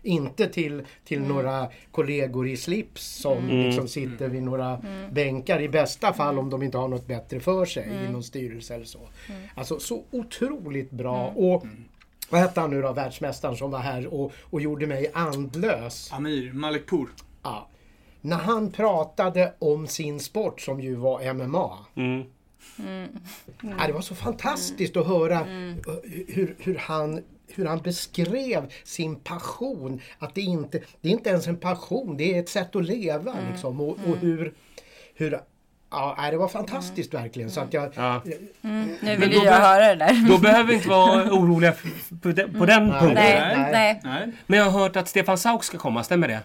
[0.04, 4.82] Inte till, till några kollegor i slips som liksom sitter vid några
[5.12, 5.62] bänkar.
[5.62, 8.86] I bästa fall om de inte har något bättre för sig i någon styrelse eller
[8.86, 9.00] så.
[9.56, 11.28] Alltså så otroligt bra.
[11.28, 11.66] Och
[12.30, 16.10] vad hette han nu då, världsmästaren som var här och, och gjorde mig andlös.
[16.14, 17.10] Amir Malekpour.
[17.44, 17.68] Ja.
[18.22, 21.78] När han pratade om sin sport som ju var MMA.
[21.96, 22.24] Mm.
[23.62, 25.76] Ja, det var så fantastiskt att höra eh,
[26.28, 30.02] hur, hur, han, hur han beskrev sin passion.
[30.20, 33.36] Att det inte det är inte ens en passion, det är ett sätt att leva.
[33.52, 33.82] Liksom.
[33.82, 34.54] Och, och hur,
[35.16, 35.40] hur
[35.92, 37.50] Ja, det var fantastiskt verkligen.
[37.52, 38.22] Så att jag, Ja.
[39.02, 40.30] Nu vill jag bör- höra det där.
[40.30, 41.74] Då behöver vi inte vara oroliga
[42.22, 43.14] på den, på den punkten.
[43.14, 43.72] Nej, Nej.
[43.72, 44.02] nej.
[44.04, 44.32] Nej.
[44.48, 46.40] Men jag har hört att Stefan Sauk ska komma, stämmer det?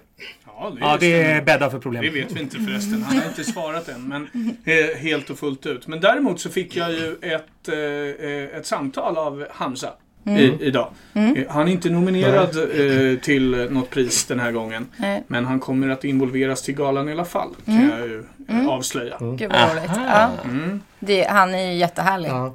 [0.59, 1.43] Ja, det, Ja, det stämmer.
[1.43, 2.03] bäddar för problem.
[2.05, 3.03] Det vet vi inte förresten.
[3.03, 4.09] Han har inte svarat än.
[4.09, 4.29] Men
[4.64, 5.87] eh, helt och fullt ut.
[5.87, 9.88] Men däremot så fick jag ju ett, eh, ett samtal av Hamza.
[10.27, 10.88] I, idag.
[11.12, 14.87] Eh, Han är inte nominerad eh, till något pris den här gången.
[14.97, 15.23] Nej.
[15.27, 17.49] Men han kommer att involveras till galan i alla fall.
[17.64, 19.17] Kan jag ju eh, avslöja.
[19.21, 19.90] Gud vad roligt.
[20.07, 20.31] Ja.
[20.45, 20.81] Mm.
[20.99, 22.29] Det, han är ju jättehärlig.
[22.29, 22.55] ja.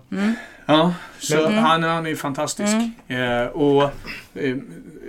[0.69, 2.75] Ja, så han, han är ju fantastisk.
[3.07, 3.83] Eh, och
[4.33, 4.57] eh,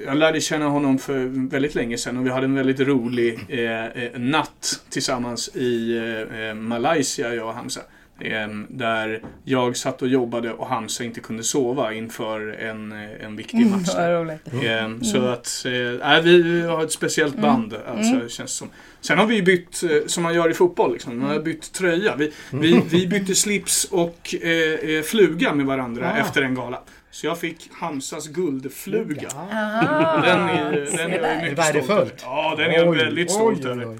[0.06, 3.86] jag lärde känna honom för väldigt länge sedan och vi hade en väldigt rolig eh,
[3.86, 7.80] eh, natt tillsammans i eh, eh, Malaysia, jag och Hamza.
[8.20, 13.36] Eh, där jag satt och jobbade och Hamza inte kunde sova inför en, eh, en
[13.36, 13.88] viktig match.
[13.94, 14.20] Vad där.
[14.24, 14.46] roligt.
[14.64, 15.72] Eh, Så att, eh,
[16.08, 17.74] nej, vi har ett speciellt band.
[17.88, 18.68] Alltså, känns som.
[19.00, 21.18] Sen har vi bytt, eh, som man gör i fotboll, liksom.
[21.18, 22.16] man har bytt tröja.
[22.16, 26.16] Vi, vi, vi bytte slips och eh, fluga med varandra Ah.
[26.18, 26.80] efter en gala.
[27.12, 29.28] Så jag fick Hamsas guldfluga.
[29.36, 31.84] Ah, Den är, den är jag mycket Värdefullt.
[31.84, 32.42] stolt över.
[32.42, 33.98] Ja, den är jag väldigt stolt över.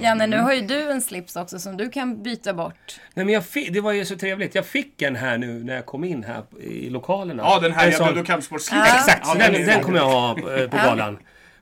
[0.00, 3.00] Janne, nu har ju du en slips också som du kan byta bort.
[3.14, 4.54] Nej, men jag fick, det var ju så trevligt.
[4.54, 7.42] Jag fick en här nu när jag kom in här i lokalerna.
[7.42, 8.86] Ja, den här En jävla sån- Doddo Kampsportslipsen.
[8.88, 8.96] Ja.
[8.96, 11.18] Exakt, Ja, den, den kommer jag ha eh, på galan.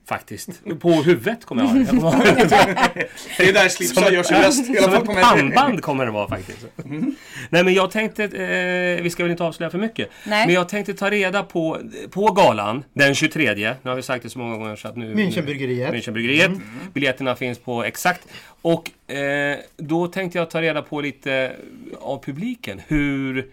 [0.07, 0.49] Faktiskt.
[0.81, 1.85] På huvudet kommer jag ha den.
[1.85, 2.49] Jag kommer ha den.
[3.39, 4.67] Det är där slipsar gör sig bäst.
[4.83, 6.67] Som ett pannband kommer det vara faktiskt.
[7.51, 10.09] Nej men jag tänkte, eh, vi ska väl inte avslöja för mycket.
[10.27, 10.47] Nej.
[10.47, 11.79] Men jag tänkte ta reda på,
[12.11, 13.55] på galan den 23.
[13.55, 15.15] Nu har vi sagt det så många gånger så att nu...
[15.15, 15.93] Münchenbryggeriet.
[15.93, 16.61] Münchenbryggeriet.
[16.95, 18.29] Biljetterna finns på Exakt.
[18.63, 21.53] Och eh, då tänkte jag ta reda på lite
[22.01, 22.81] av publiken.
[22.89, 23.47] Hur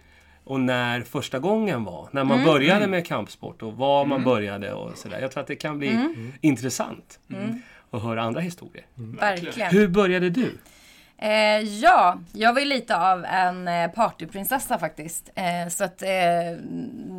[0.47, 2.09] och när första gången var.
[2.11, 5.19] När man började med kampsport och var man började och sådär.
[5.21, 5.99] Jag tror att det kan bli
[6.41, 7.19] intressant
[7.91, 8.85] att höra andra historier.
[8.95, 9.71] Verkligen.
[9.71, 10.51] Hur började du?
[11.19, 15.29] Eh, ja, jag var ju lite av en eh, partyprinsessa faktiskt.
[15.35, 16.07] Eh, så att eh,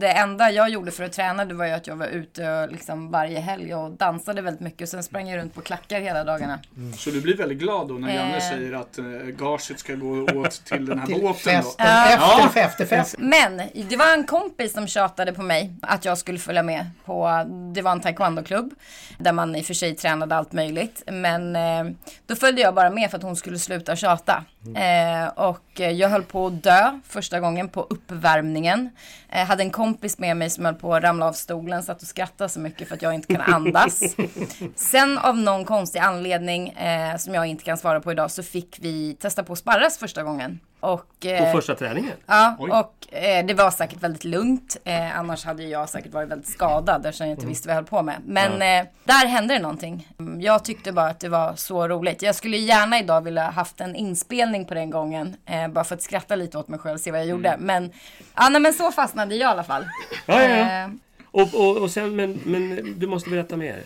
[0.00, 3.10] det enda jag gjorde för att träna det var ju att jag var ute liksom
[3.10, 4.88] varje helg och dansade väldigt mycket.
[4.88, 6.58] Sen sprang jag runt på klackar hela dagarna.
[6.96, 8.40] Så du blir väldigt glad då när Janne Eh.
[8.50, 9.04] säger att eh,
[9.38, 11.34] gaget ska gå åt till den här Till båten.
[11.34, 11.92] festen, Då.
[12.04, 12.48] efter Ja.
[12.52, 13.28] för efterfesten.
[13.28, 17.44] Men det var en kompis som tjatade på mig att jag skulle följa med på,
[17.74, 18.74] det var en taekwondo-klubb
[19.18, 21.02] där man i och för sig tränade allt möjligt.
[21.06, 21.84] Men eh,
[22.26, 24.44] då följde jag bara med för att hon skulle sluta tjata.
[24.76, 28.90] Eh, och jag höll på att dö första gången på uppvärmningen.
[29.28, 32.08] Eh, hade en kompis med mig som höll på att ramla av stolen, satt och
[32.08, 34.00] skrattade så mycket för att jag inte kan andas.
[34.74, 38.78] Sen av någon konstig anledning eh, som jag inte kan svara på idag så fick
[38.80, 40.60] vi testa på att sparras första gången.
[40.80, 42.12] Och, På eh, första träningen?
[42.26, 42.70] Ja, Oj.
[42.70, 44.76] och eh, det var säkert väldigt lugnt.
[44.84, 47.88] Eh, annars hade jag säkert varit väldigt skadad eftersom jag inte visste vad jag höll
[47.88, 48.16] på med.
[48.24, 50.08] Men eh, där hände det någonting.
[50.18, 52.22] Mm, Jag tyckte bara att det var så roligt.
[52.22, 55.36] Jag skulle gärna idag vilja haft en inspelning på den gången.
[55.46, 57.56] Eh, bara för att skratta lite åt mig själv och se vad jag gjorde.
[57.58, 57.92] Men,
[58.36, 59.84] ja, nej, men så fastnade jag i alla fall.
[60.26, 60.82] Ja, ja, ja.
[60.84, 60.88] Eh,
[61.30, 63.82] Och, och, och sen, men, men du måste berätta mer.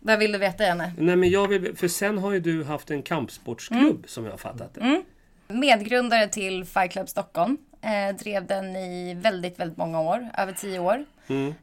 [0.00, 0.92] vad vill du veta Janne?
[0.98, 4.38] Nej, men jag vill, för sen har ju du haft en kampsportsklubb som jag har
[4.38, 5.02] fattat det.
[5.48, 7.56] Medgrundare till Fight Club Stockholm.
[7.82, 10.28] Eh, drev den i väldigt, väldigt många år.
[10.38, 11.04] Över tio år.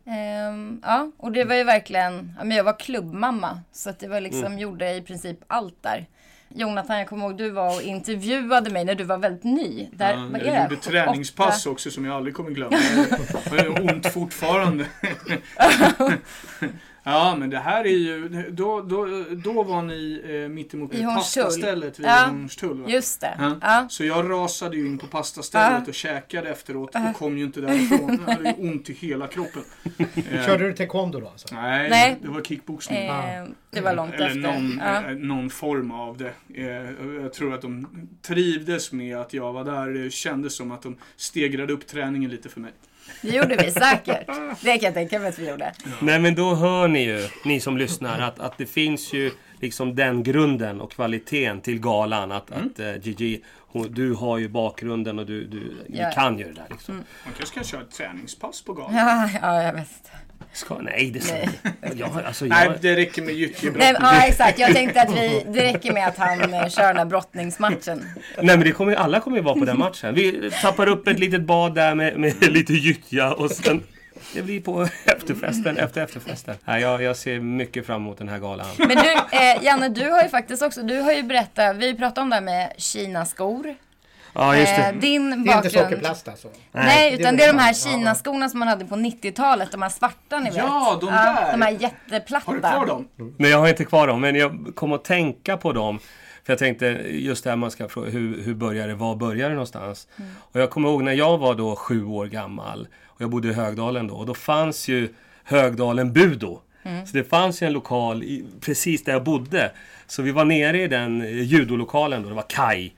[0.06, 3.60] Ehm, ja, och det var ju verkligen, ja, men jag var klubbmamma.
[3.72, 6.06] Så att det var liksom, gjorde i princip allt där.
[6.56, 9.90] Jonathan, jag kommer ihåg du var och intervjuade mig när du var väldigt ny.
[9.94, 10.64] Där, Ja, jag det?
[10.64, 12.78] gjorde träningspass Åtta- också som jag aldrig kommer glömma.
[13.52, 14.86] Jag har ont fortfarande.
[17.04, 18.30] Ja, men det här är ju...
[18.52, 22.26] Då, då, då var ni eh, mittemot pastastället vid Ja.
[22.30, 22.82] Hornstull.
[22.82, 22.90] Va?
[22.90, 23.36] Just det.
[23.40, 23.56] Ja.
[23.62, 23.86] Ja.
[23.90, 25.88] Så jag rasade ju in på pastastället Ja.
[25.88, 28.20] och käkade efteråt och kom ju inte därifrån.
[28.28, 29.62] Jag hade ju ont i hela kroppen.
[30.32, 31.56] Eh, Körde du taekwondo då alltså?
[31.56, 32.18] Nej, Nej.
[32.22, 32.98] det var kickboxning.
[33.08, 34.40] Eh, det var långt Eller efter.
[34.40, 35.10] någon, Ja.
[35.12, 36.34] eh, någon form av det.
[36.54, 37.88] Eh, jag tror att de
[38.22, 39.90] trivdes med att jag var där.
[39.90, 42.72] Det kändes som att de stegrade upp träningen lite för mig.
[43.22, 44.28] Det gjorde vi säkert.
[44.62, 45.74] Det kan jag tänka mig att vi gjorde.
[46.00, 49.96] Nej men då hör ni ju, ni som lyssnar, att, att det finns ju liksom
[49.96, 52.32] den grunden och kvaliteten till galan.
[52.32, 56.08] Att, att uh, Gigi, hon, du har ju bakgrunden och du, du, Ja.
[56.08, 56.96] du kan ju det där liksom.
[56.96, 57.06] Man
[57.38, 58.96] kanske ska köra ett träningspass på galan.
[58.96, 60.12] Ja, ja jag vet.
[60.54, 61.50] Ska, nej, det ska Nej.
[61.96, 63.80] jag, alltså, Nej, jag, det räcker med gyttjebrott.
[63.80, 64.60] Nej, ja, exakt.
[64.60, 68.06] Jag tänkte att vi, det räcker med att han eh, kör den här brottningsmatchen.
[68.38, 70.16] Nej men det kommer, alla kommer ju vara på den matchen.
[70.16, 73.84] Vi tappar upp ett litet bad där med, med lite gyttja och sen...
[74.34, 76.56] det blir på efterfesten efter efterfesten.
[76.66, 78.68] Nej, jag, jag ser mycket fram emot den här galan.
[78.78, 82.22] Men du, eh, Janne, du har ju faktiskt också, du har ju berättat, vi pratade
[82.22, 83.76] om det här med Kina-skor.
[84.34, 85.00] Ja, just Eh, det.
[85.00, 85.72] din Det är inte bakgrund.
[85.74, 86.48] sockerplast alltså?
[86.72, 90.40] Nej, utan det är de här Kina-skorna som man hade på 90-talet, de här svarta
[90.40, 90.56] ni vet.
[90.58, 91.52] Ja, de där.
[91.52, 92.46] De här jätteplatta.
[92.48, 93.08] Har du kvar dem?
[93.38, 96.00] Nej, jag har inte kvar dem, men jag kom att tänka på dem.
[96.44, 99.50] För jag tänkte just det här man ska fråga, hur, hur börjar det, var börjar
[99.50, 100.08] det någonstans?
[100.38, 103.54] Och jag kommer ihåg när jag var då sju år gammal och jag bodde i
[103.54, 105.10] Högdalen då och då fanns ju
[105.44, 106.60] Högdalen Budo.
[106.84, 109.72] Så det fanns ju en lokal i, precis där jag bodde.
[110.08, 112.92] Så vi var nere i den eh, judolokalen då, det var Kai.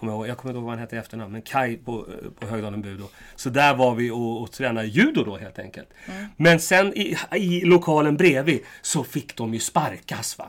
[0.00, 0.28] Kommer jag, ihåg.
[0.28, 2.06] jag kommer inte ihåg vad han hette i efternamn, men Kai på,
[2.40, 3.04] på Högdalen Budo.
[3.36, 5.88] Så där var vi och, och tränade judo då helt enkelt.
[6.36, 10.46] Men sen i, i lokalen bredvid så fick de ju sparkas va.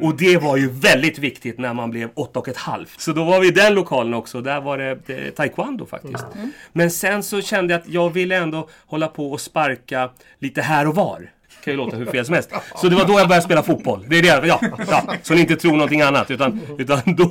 [0.00, 3.00] Och det var ju väldigt viktigt när man blev åtta och ett halvt.
[3.00, 4.40] Så då var vi i den lokalen också.
[4.40, 6.24] Där var det, det taekwondo faktiskt.
[6.72, 10.88] Men sen så kände jag att jag ville ändå hålla på och sparka lite här
[10.88, 11.30] och var.
[11.64, 12.50] Kan ju låta hur fel som helst.
[12.76, 14.04] Så det var då jag började spela fotboll.
[14.08, 15.16] Det är det, ja, ja.
[15.22, 16.30] Så ni inte tror någonting annat.
[16.30, 17.30] Utan, utan då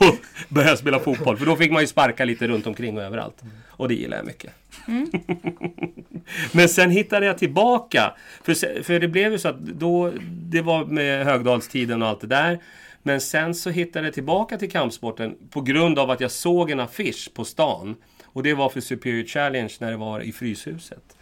[0.49, 1.37] började jag spela fotboll.
[1.37, 3.41] För då fick man ju sparka lite runt omkring och överallt.
[3.67, 4.51] Och det gillar jag mycket.
[6.51, 8.13] Men sen hittade jag tillbaka.
[8.43, 12.27] För, för det blev ju så att då, det var med Högdalstiden och allt det
[12.27, 12.59] där.
[13.03, 16.79] Men sen så hittade jag tillbaka till kampsporten på grund av att jag såg en
[16.79, 17.95] affisch på stan.
[18.25, 21.17] Och det var för Superior Challenge när det var i Fryshuset.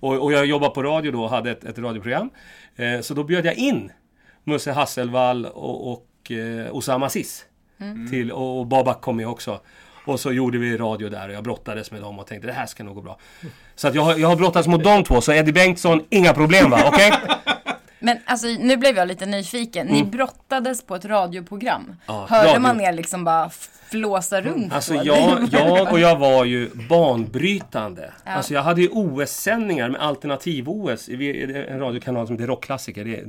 [0.00, 2.30] Och, och jag jobbade på radio då och hade ett, ett radioprogram.
[2.76, 3.92] Eh, så då bjöd jag in
[4.44, 7.44] Musse Hasselvall och, och eh, Osama Aziz.
[8.10, 9.60] Till, och, och Babak kom med också.
[10.06, 12.66] Och så gjorde vi radio där och jag brottades med dem och tänkte det här
[12.66, 13.18] ska nog gå bra.
[13.74, 16.70] Så att jag, har- jag har brottats mot de två, så Eddie Bengtsson, inga problem
[16.70, 16.82] va?
[16.86, 17.12] Okej?
[18.00, 19.86] Men alltså nu blev jag lite nyfiken.
[19.86, 21.82] Ni brottades på ett radioprogram.
[21.84, 21.96] Mm.
[22.06, 22.60] Ja, Hörde radio.
[22.60, 23.50] man er liksom bara
[23.90, 25.00] flåsa runt Alltså så?
[25.04, 28.12] jag, jag och jag var ju banbrytande.
[28.24, 31.08] Alltså jag hade ju OS-sändningar med alternativ-OS.
[31.08, 33.04] Är En radiokanal som heter Rockklassiker.
[33.04, 33.24] Det,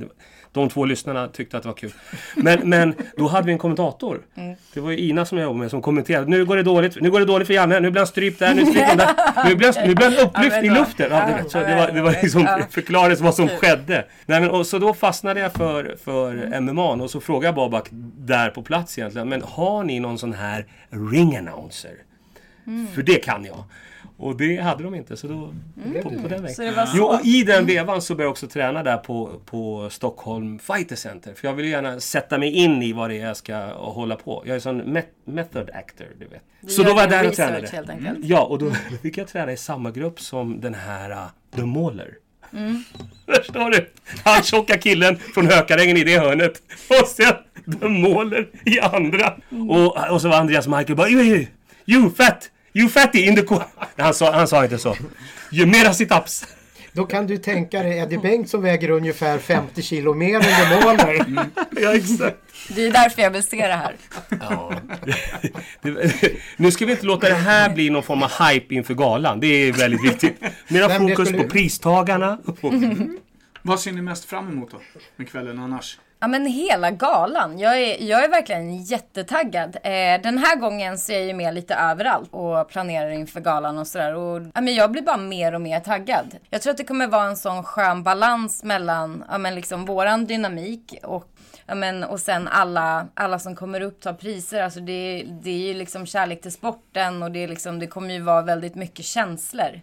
[0.52, 1.92] de två lyssnarna tyckte att det var kul.
[2.34, 4.20] Men, men då hade vi en kommentator.
[4.34, 4.56] Mm.
[4.74, 6.26] Det var ju Ina som jag jobbade med som kommenterade.
[6.26, 7.80] Nu går det dåligt, nu går det dåligt för Janne.
[7.80, 9.08] Nu blir han strypt där, nu stryper han där.
[9.48, 11.06] Nu blir han, nu blir han upplyft Ja, i luften.
[11.10, 12.60] Ja, ja, det, så ja, det var, det var liksom ja.
[12.70, 14.04] förklarades vad som skedde.
[14.26, 17.88] Nej, men, och, så då fastnade jag för, för MMA och så frågade jag Babak
[18.16, 19.28] där på plats egentligen.
[19.28, 20.49] Men har ni någon sån här
[20.90, 21.94] ring announcer?
[22.94, 23.64] För det kan jag.
[24.16, 25.54] Och det hade de inte, så då...
[26.02, 26.86] På, på den vägen.
[26.94, 30.96] Jo, och i den vevan så började jag också träna där på, på Stockholm Fighter
[30.96, 31.34] Center.
[31.34, 34.42] För jag vill gärna sätta mig in i vad det är jag ska hålla på.
[34.46, 36.42] Jag är sån met- method actor, du vet.
[36.60, 37.66] Du så då var jag där och tränade.
[38.22, 38.70] Ja, och då
[39.02, 42.14] fick jag träna i samma grupp som den här uh, The Mauler.
[42.52, 42.84] Mm.
[43.26, 43.90] Förstår du?
[44.24, 46.62] Han tjocka killen från Hökarängen i det hörnet.
[46.88, 47.34] Och sen
[47.80, 49.34] The Mauler i andra.
[49.52, 49.70] Mm.
[49.70, 51.46] Och, och så var Andreas Michael bara you, you,
[51.86, 52.50] you fat!
[52.72, 53.62] You fatty in the co-"
[53.96, 54.96] han sa, han sa inte så.
[55.50, 56.44] Ju mera sit-ups.
[56.92, 61.26] Då kan du tänka dig Eddie Bengtsson väger ungefär 50 kilo mer än det målar.
[61.82, 62.36] Ja, exakt.
[62.74, 63.96] Det är därför jag vill se det här.
[64.40, 64.72] Ja.
[66.56, 69.40] Nu ska vi inte låta det här bli någon form av hype inför galan.
[69.40, 70.36] Det är väldigt viktigt.
[70.68, 72.38] Mera Nej, fokus skulle- på pristagarna.
[73.62, 74.80] Vad ser ni mest fram emot då?
[75.16, 75.98] Med kvällen annars?
[76.22, 77.58] Ja men hela galan.
[77.58, 79.76] Jag är, jag är verkligen jättetaggad.
[79.76, 83.78] Eh, den här gången så är jag ju med lite överallt och planerar inför galan
[83.78, 84.14] och sådär.
[84.14, 86.36] Och, ja, men jag blir bara mer och mer taggad.
[86.50, 90.26] Jag tror att det kommer vara en sån skön balans mellan ja, men liksom våran
[90.26, 91.26] dynamik och
[91.66, 94.62] Ja, men, och sen alla, alla som kommer upp tar priser.
[94.62, 98.14] Alltså det, det är ju liksom kärlek till sporten och det, är liksom, det kommer
[98.14, 99.80] ju vara väldigt mycket känslor.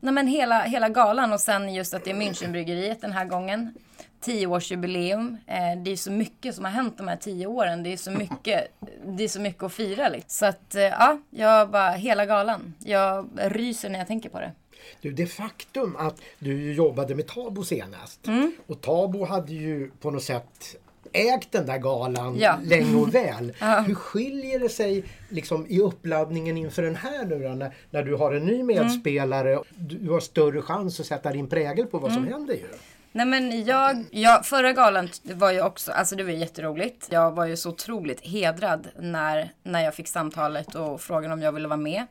[0.00, 3.74] Nej men hela, hela galan och sen just att det är Münchenbryggeriet den här gången.
[4.20, 5.36] Tioårsjubileum.
[5.46, 7.82] Eh, det är så mycket som har hänt de här tio åren.
[7.82, 8.64] Det är så mycket,
[9.06, 10.28] det är så mycket att fira liksom.
[10.28, 12.74] Så att eh, ja, jag bara, hela galan.
[12.78, 14.52] Jag ryser när jag tänker på det.
[15.00, 18.52] Du, det faktum att du jobbade med Tabo senast Mm.
[18.66, 20.76] och Tabo hade ju på något sätt
[21.12, 22.56] ägt den där galan Ja.
[22.62, 23.52] länge och väl.
[23.86, 28.14] Hur skiljer det sig liksom i uppladdningen inför den här nu då, när, när du
[28.14, 29.58] har en ny medspelare?
[29.76, 32.32] Du, du har större chans att sätta din prägel på vad som Mm.
[32.32, 32.68] händer ju.
[33.12, 37.06] Nej men jag, jag, förra galan var ju också, alltså det var ju jätteroligt.
[37.10, 41.52] Jag var ju så otroligt hedrad när, när jag fick samtalet och frågan om jag
[41.52, 42.06] ville vara med.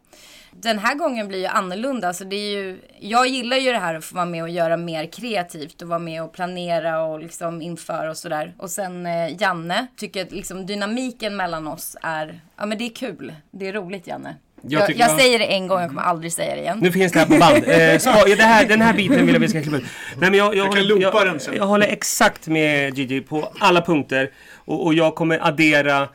[0.52, 2.08] Den här gången blir ju annorlunda.
[2.08, 4.78] Alltså det är ju, jag gillar ju det här att få vara med och göra
[4.78, 8.54] mer kreativt och vara med och planera och liksom inför och sådär.
[8.58, 12.96] Och sen eh, Janne tycker att liksom dynamiken mellan oss är, ja men det är
[12.96, 13.36] kul.
[13.52, 14.36] Det är roligt Janne.
[14.62, 16.80] Jag Jag, jag, säger det en gång, jag kommer aldrig säga det igen.
[16.82, 17.64] Nu finns det här på band.
[17.68, 19.84] Eh, spa, det här, den här biten vill jag vi ska klippa ut.
[20.18, 21.56] Nej, men jag, jag, kan håller- loopa jag, den sen.
[21.56, 24.32] jag håller exakt med Gigi på alla punkter.
[24.56, 26.08] Och, och jag kommer addera eh,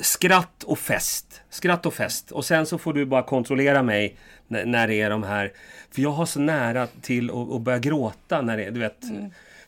[0.00, 1.42] skratt och fest.
[1.50, 2.30] Skratt och fest.
[2.30, 4.16] Och sen så får du bara kontrollera mig
[4.48, 5.52] När, när det är de här...
[5.94, 8.96] För jag har så nära till att, att börja gråta när det är, du vet.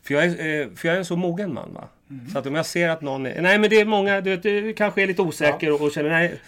[0.07, 1.85] För, jag är, eh, för jag är en så mogen man va.
[2.33, 3.41] Så att om jag ser att någon är...
[3.41, 6.11] Nej men det är många, du vet, du kanske är lite osäker och, och känner
[6.11, 6.41] nej,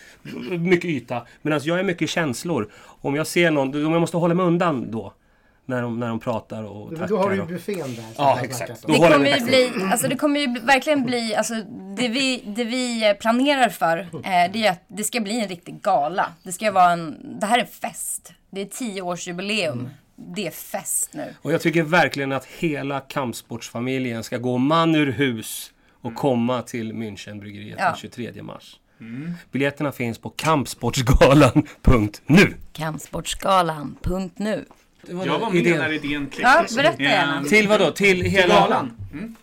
[0.59, 1.27] mycket yta.
[1.43, 2.71] Men alltså jag är mycket känslor.
[3.01, 5.13] Om jag ser någon, om jag måste hålla mig undan då.
[5.67, 7.09] När de, när de pratar och tackar.
[7.09, 8.05] Då har du ju buffén där.
[8.17, 8.87] Ja, exakt.
[8.87, 11.55] Det kommer ju bli, alltså det kommer ju verkligen bli, alltså
[11.97, 15.83] det vi, det vi planerar för, eh, det är att det ska bli en riktig
[15.83, 16.27] gala.
[16.43, 18.33] Det ska vara en, det här är fest.
[18.51, 19.89] Det är tioårsjubileum.
[20.17, 21.35] Det är fest nu.
[21.43, 26.93] Och jag tycker verkligen att hela kampsportsfamiljen ska gå man ur hus och komma till
[26.93, 27.85] Münchenbryggeriet Ja.
[27.89, 28.77] den 23 mars.
[29.53, 32.55] Biljetterna finns på kampsportsgalan.nu.
[32.73, 34.65] Kampsportsgalan.nu
[35.09, 35.79] Jag var med Idén.
[35.79, 36.77] när idén Ja, kläcktes.
[36.77, 37.45] berätta gärna.
[37.45, 37.91] Till vad då?
[37.91, 38.55] Till Till hela...
[38.55, 38.97] galan.
[39.13, 39.37] Mm.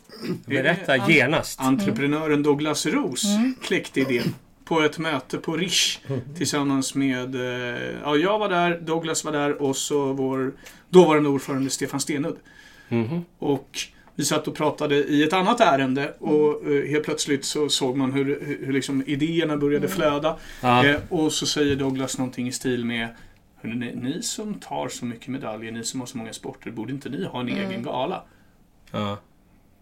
[0.46, 1.60] Berätta genast.
[1.62, 3.56] Entreprenören Douglas Ros Mm.
[3.64, 4.36] kläckte idén
[4.72, 6.00] på ett möte på Rish
[6.36, 10.54] tillsammans med, eh, ja jag var där, Douglas var där och så vår
[10.90, 12.36] dåvarande ordförande Stefan Stenudd.
[12.90, 13.26] Mhm.
[13.40, 13.80] Och
[14.16, 18.12] vi satt och pratade i ett annat ärende och eh, helt plötsligt så såg man
[18.12, 20.38] hur, hur, liksom idéerna började flöda.
[20.62, 20.86] Ja.
[20.86, 23.08] Eh, och så säger Douglas någonting i stil med
[23.62, 26.94] "Hörrni, ni, ni som tar så mycket medaljer, ni som har så många sporter, borde
[26.94, 28.24] inte ni ha en egen gala?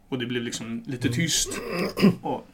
[0.10, 1.50] Och det blev liksom lite tyst.
[2.22, 2.48] Och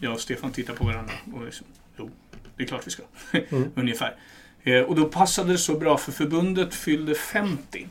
[0.00, 1.66] jag och Stefan tittar på varandra och liksom,
[1.98, 2.10] jo,
[2.56, 3.02] det är klart vi ska.
[3.74, 4.14] Ungefär.
[4.62, 7.86] Eh, och då passade det så bra för förbundet fyllde 50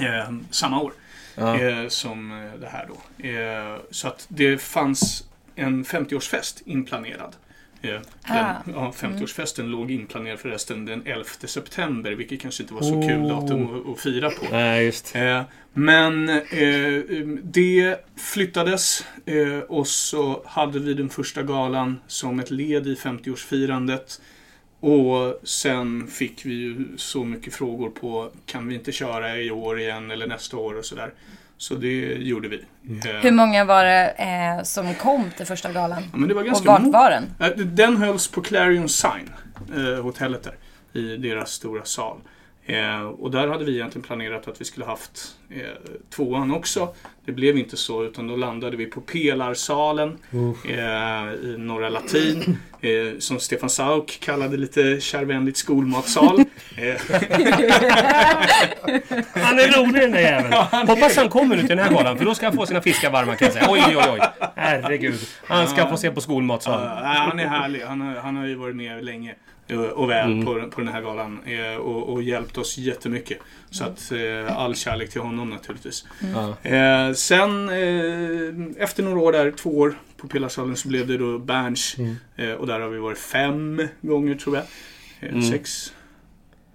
[0.00, 0.92] eh, samma år
[1.34, 1.58] Ja.
[1.60, 3.26] eh, som eh, det här då.
[3.28, 7.36] Eh, så att det fanns en 50-årsfest inplanerad.
[7.82, 8.54] Eh, den, Ah.
[8.74, 13.80] ja, 50-årsfesten låg inplanerad förresten den 11 september, vilket kanske inte var så kul datum
[13.80, 14.46] att, att fira på.
[14.50, 15.16] Nej, just.
[15.16, 17.02] Eh, men eh,
[17.42, 24.20] det flyttades eh, och så hade vi den första galan som ett led i 50-årsfirandet.
[24.80, 29.80] Och sen fick vi ju så mycket frågor på kan vi inte köra i år
[29.80, 31.12] igen eller nästa år och sådär.
[31.56, 32.56] Så det gjorde vi.
[33.08, 36.02] Eh, Hur många var det eh, som kom till första galan?
[36.12, 37.24] ja, men det var Och ganska vart mo- var den?
[37.40, 39.30] Eh, Den hölls på Clarion Sign,
[39.76, 40.54] eh, hotellet där,
[41.00, 42.16] i deras stora sal.
[42.68, 45.60] Eh, och där hade vi egentligen planerat att vi skulle haft eh,
[46.10, 46.94] tvåan också.
[47.24, 50.18] Det blev inte så, utan då landade vi på Pelarsalen
[50.64, 52.58] eh, i Norra Latin.
[52.80, 56.40] Eh, som Stefan Sauk kallade lite kärvänligt skolmatsal.
[56.76, 57.00] eh,
[59.32, 60.52] Han är rolig den där jäveln.
[60.88, 63.10] Hoppas han kommer nu till den här galan för då ska han få sina fiskar
[63.10, 63.66] varma kan jag säga.
[63.68, 64.20] Oj, oj, oj.
[64.56, 65.20] Herregud.
[65.46, 66.86] Han ska få se på skolmatsalen.
[66.86, 67.80] Ja, han är härlig.
[67.80, 69.34] Han har, han har ju varit med länge
[69.76, 73.38] och väl på, på den här galan eh, och, och hjälpt oss jättemycket.
[73.70, 76.04] Så att eh, all kärlek till honom naturligtvis.
[76.62, 81.38] Eh, sen eh, efter några år där, två år på Pilarsalen så blev det då
[81.38, 81.96] Berns.
[82.36, 84.64] Eh, och där har vi varit fem gånger tror jag.
[85.20, 85.92] Eh, Sex,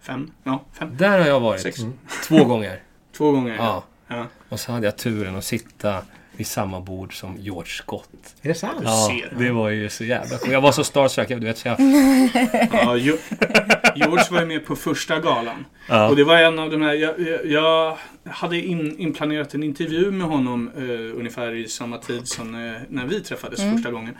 [0.01, 0.89] fem, ja fem.
[0.97, 1.61] Där har jag varit.
[1.61, 1.79] Sex.
[2.27, 2.79] Två gånger.
[3.17, 3.55] Två gånger.
[3.55, 3.83] Ja.
[4.07, 4.27] Ja.
[4.49, 6.01] Och så hade jag turen att sitta
[6.37, 8.09] vid samma bord som George Scott.
[8.41, 8.81] Är det sant?
[8.83, 9.45] Ja, ser.
[9.45, 10.51] det var ju så jävla coolt.
[10.51, 11.27] Jag var så starstruck.
[11.27, 11.77] Du vet, så jag...
[12.71, 12.97] Ja,
[13.95, 15.65] George var ju med på första galan.
[15.89, 16.09] Ja.
[16.09, 17.15] Och det var en av de här, jag,
[17.45, 22.81] jag, hade in, inplanerat en intervju med honom eh, ungefär i samma tid som eh,
[22.89, 24.17] när vi träffades första gången.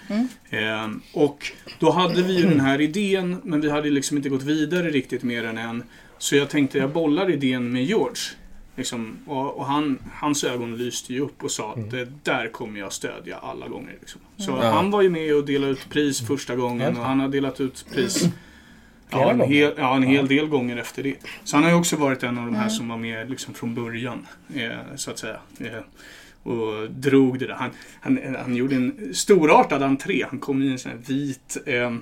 [0.49, 4.43] Eh, och då hade vi ju den här idén, men vi hade liksom inte gått
[4.43, 5.83] vidare riktigt mer än en.
[6.17, 8.21] Så jag tänkte jag bollar idén med George.
[8.75, 12.79] Liksom, och och han, hans ögon lyste ju upp och sa att det där kommer
[12.79, 13.95] jag stödja alla gånger.
[13.99, 14.21] Liksom.
[14.37, 14.71] Så Ja.
[14.71, 17.85] han var ju med och delade ut pris första gången och han har delat ut
[17.93, 18.23] pris
[19.09, 21.15] Ja, Flera en, hel, ja, en hel del gånger efter det.
[21.43, 23.75] Så han har ju också varit en av de här som var med liksom från
[23.75, 24.27] början.
[24.55, 25.37] Eh, så att säga.
[25.59, 25.79] Eh,
[26.43, 27.53] och drog det där.
[27.53, 30.25] Han, han, han gjorde en storartad entré.
[30.29, 31.95] Han kom i en sån här vit eh,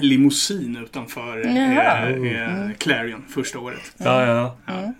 [0.00, 1.78] limousin utanför eh,
[2.66, 3.92] eh, Clarion första året.
[3.96, 4.56] Ja, ja.
[4.66, 4.92] Ja,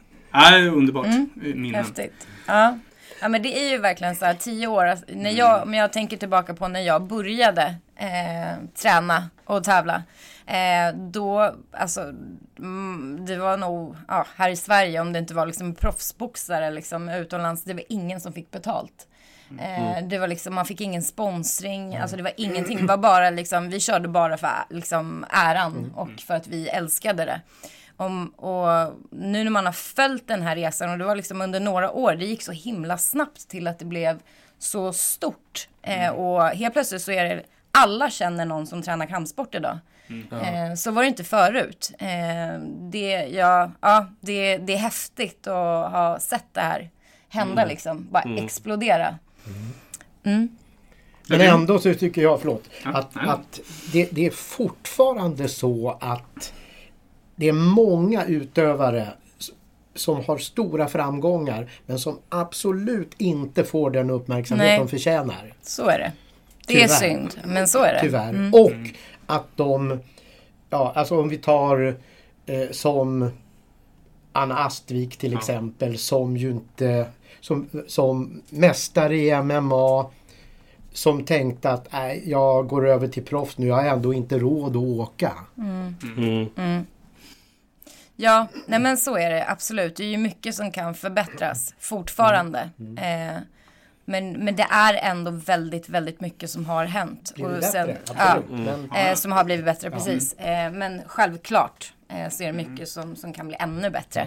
[0.68, 1.06] underbart.
[1.34, 1.74] Minnen.
[1.74, 2.26] Häftigt.
[2.46, 2.78] Ja.
[3.20, 4.84] ja, men det är ju verkligen så här tio år.
[4.84, 10.02] alltså, När jag, om jag tänker tillbaka på när jag började eh, träna och tävla.
[10.46, 12.00] Eh, då, alltså,
[12.58, 17.08] mm, det var nog, ja, här i Sverige om det inte var liksom proffsboxare liksom
[17.08, 19.06] utomlands, det var ingen som fick betalt.
[19.60, 22.78] Eh, det var liksom, man fick ingen sponsring, alltså det var ingenting.
[22.78, 27.24] Det var bara liksom, vi körde bara för liksom äran och för att vi älskade
[27.24, 27.40] det.
[28.01, 31.61] Om, och nu när man har följt den här resan och det var liksom under
[31.61, 34.18] några år, det gick så himla snabbt till att det blev
[34.59, 35.68] så stort.
[35.82, 39.78] Eh, och helt plötsligt så är det, alla känner någon som tränar kampsport idag.
[40.32, 41.92] Eh, så var det inte förut.
[41.99, 46.90] Eh, det, ja, ja, det, det är häftigt att ha sett det här
[47.28, 49.18] hända liksom, bara explodera.
[51.26, 53.61] Men ändå så tycker jag, förlåt, att, att
[53.92, 56.53] det, det är fortfarande så att
[57.39, 59.09] det är många utövare
[59.95, 64.78] som har stora framgångar men som absolut inte får den uppmärksamhet Nej.
[64.78, 65.55] de förtjänar.
[65.62, 66.12] Så är det.
[66.66, 66.99] Det är Tyvärr.
[66.99, 68.01] synd, men så är det.
[68.01, 68.51] Tyvärr.
[68.53, 68.91] Och
[69.26, 70.01] att de,
[70.70, 71.97] ja alltså om vi tar
[72.47, 73.30] eh, som
[74.32, 77.07] Anna Astvik till exempel som ju inte,
[77.41, 80.11] som, som mästare i MMA
[80.93, 84.70] som tänkte att nej, jag går över till proffs nu, jag har ändå inte råd
[84.70, 85.32] att åka.
[85.57, 86.84] Mm.
[88.20, 89.96] Ja, nej men så är det absolut.
[89.96, 92.70] Det är ju mycket som kan förbättras fortfarande.
[92.78, 92.98] Mm.
[93.36, 93.40] Eh,
[94.04, 97.32] men, men det är ändå väldigt, väldigt mycket som har hänt.
[97.58, 100.32] Och sen- ja, Men, eh, som har blivit bättre, precis.
[100.32, 104.26] Eh, men självklart eh, så är det mycket som, som kan bli ännu bättre.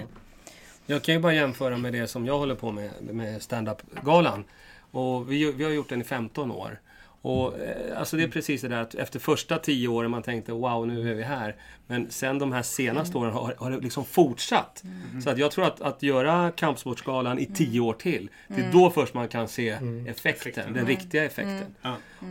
[0.85, 4.43] Jag kan ju bara jämföra med det som jag håller på med, med stand-up-galan.
[4.91, 6.79] Och vi, vi har gjort den i 15 år.
[7.21, 10.51] Och eh, alltså det är precis det där att efter första 10 åren man tänkte
[10.51, 11.55] wow nu är vi här.
[11.87, 14.83] Men sen de här senaste åren har, har det liksom fortsatt.
[15.23, 18.29] Så att jag tror att, att göra Kampsportsgalan i 10 år till.
[18.47, 21.75] Det är då först man kan se effekten, den riktiga effekten.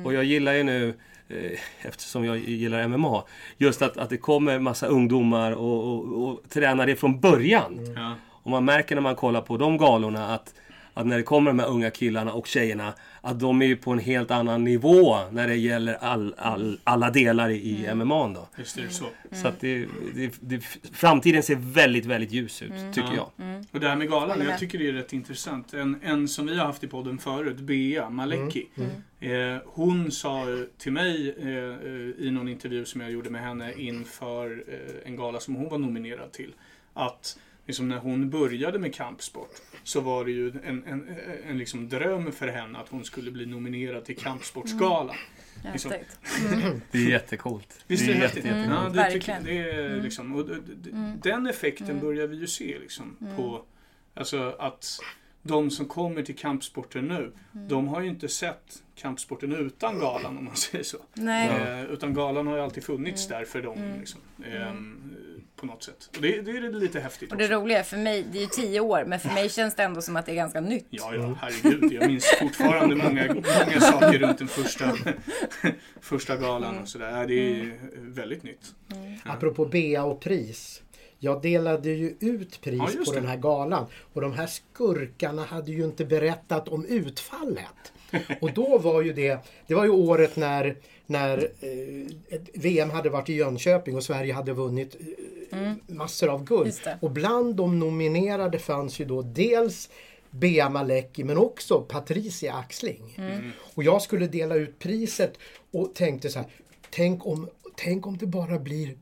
[0.05, 0.95] Och jag gillar ju nu
[1.29, 3.25] eh, Eftersom jag gillar MMA.
[3.59, 7.95] Just att, att det kommer massa ungdomar och, och, och tränar det från början.
[7.97, 8.15] Ja.
[8.43, 10.55] Och man märker när man kollar på de galorna att,
[10.95, 13.91] att när det kommer de här unga killarna och tjejerna att de är ju på
[13.93, 18.49] en helt annan nivå när det gäller all, all, alla delar i, i MMA då.
[18.57, 19.05] Är det så.
[19.33, 20.61] Så att det, det, det,
[20.93, 23.33] framtiden ser väldigt, väldigt ljus ut, tycker Ja.
[23.37, 23.65] jag.
[23.73, 25.75] Och det här med galan, jag tycker det är rätt intressant.
[25.75, 28.69] En, en som vi har haft i podden förut, Bea Maleki.
[29.21, 30.45] Eh, hon sa
[30.79, 35.41] till mig eh, i någon intervju som jag gjorde med henne inför eh, en gala
[35.41, 36.55] som hon var nominerad till.
[36.95, 39.51] Att liksom när hon började med kampsport
[39.91, 41.17] så var det ju en, en,
[41.49, 45.17] en liksom dröm för henne att hon skulle bli nominerad till Kampsportsgalan.
[45.73, 45.91] Liksom.
[45.91, 46.19] Häftigt.
[46.91, 47.85] Det är jättecoolt.
[47.87, 50.91] Visst det är det är jätte, jätte, Ja, det tycker, det är liksom, och, d-
[51.23, 53.63] Den effekten börjar vi ju se liksom, på
[54.15, 54.99] alltså, att
[55.43, 60.45] de som kommer till kampsporten nu, de har ju inte sett kampsporten utan galan om
[60.45, 60.99] man säger så.
[61.15, 61.49] Nej.
[61.49, 63.79] Eh, utan galan har ju alltid funnits där för dem.
[63.99, 65.15] Liksom, ehm,
[65.61, 66.11] på något sätt.
[66.17, 67.55] Och det, det är lite häftigt Och det också.
[67.57, 70.17] roliga för mig, det är ju tio år, men för mig känns det ändå som
[70.17, 70.87] att det är ganska nytt.
[70.91, 71.93] Ja, ja, herregud.
[71.93, 74.93] Jag minns fortfarande många, många saker runt den första,
[76.01, 77.27] första galan och sådär.
[77.27, 78.75] Det är väldigt nytt.
[79.25, 80.83] Apropå Bea och pris.
[81.19, 83.21] Jag delade ju ut pris Ja, på det.
[83.21, 87.93] den här galan och de här skurkarna hade ju inte berättat om utfallet.
[88.41, 93.29] Och då var ju det, det var ju året när, när eh, VM hade varit
[93.29, 94.97] i Jönköping och Sverige hade vunnit
[95.51, 96.75] eh, massor av guld.
[97.01, 99.91] Och bland de nominerade fanns ju då dels
[100.31, 103.17] Bea Malecki men också Patricia Axling.
[103.75, 105.39] Och jag skulle dela ut priset
[105.71, 106.49] och tänkte så här,
[106.91, 108.97] tänk om, tänk om det bara blir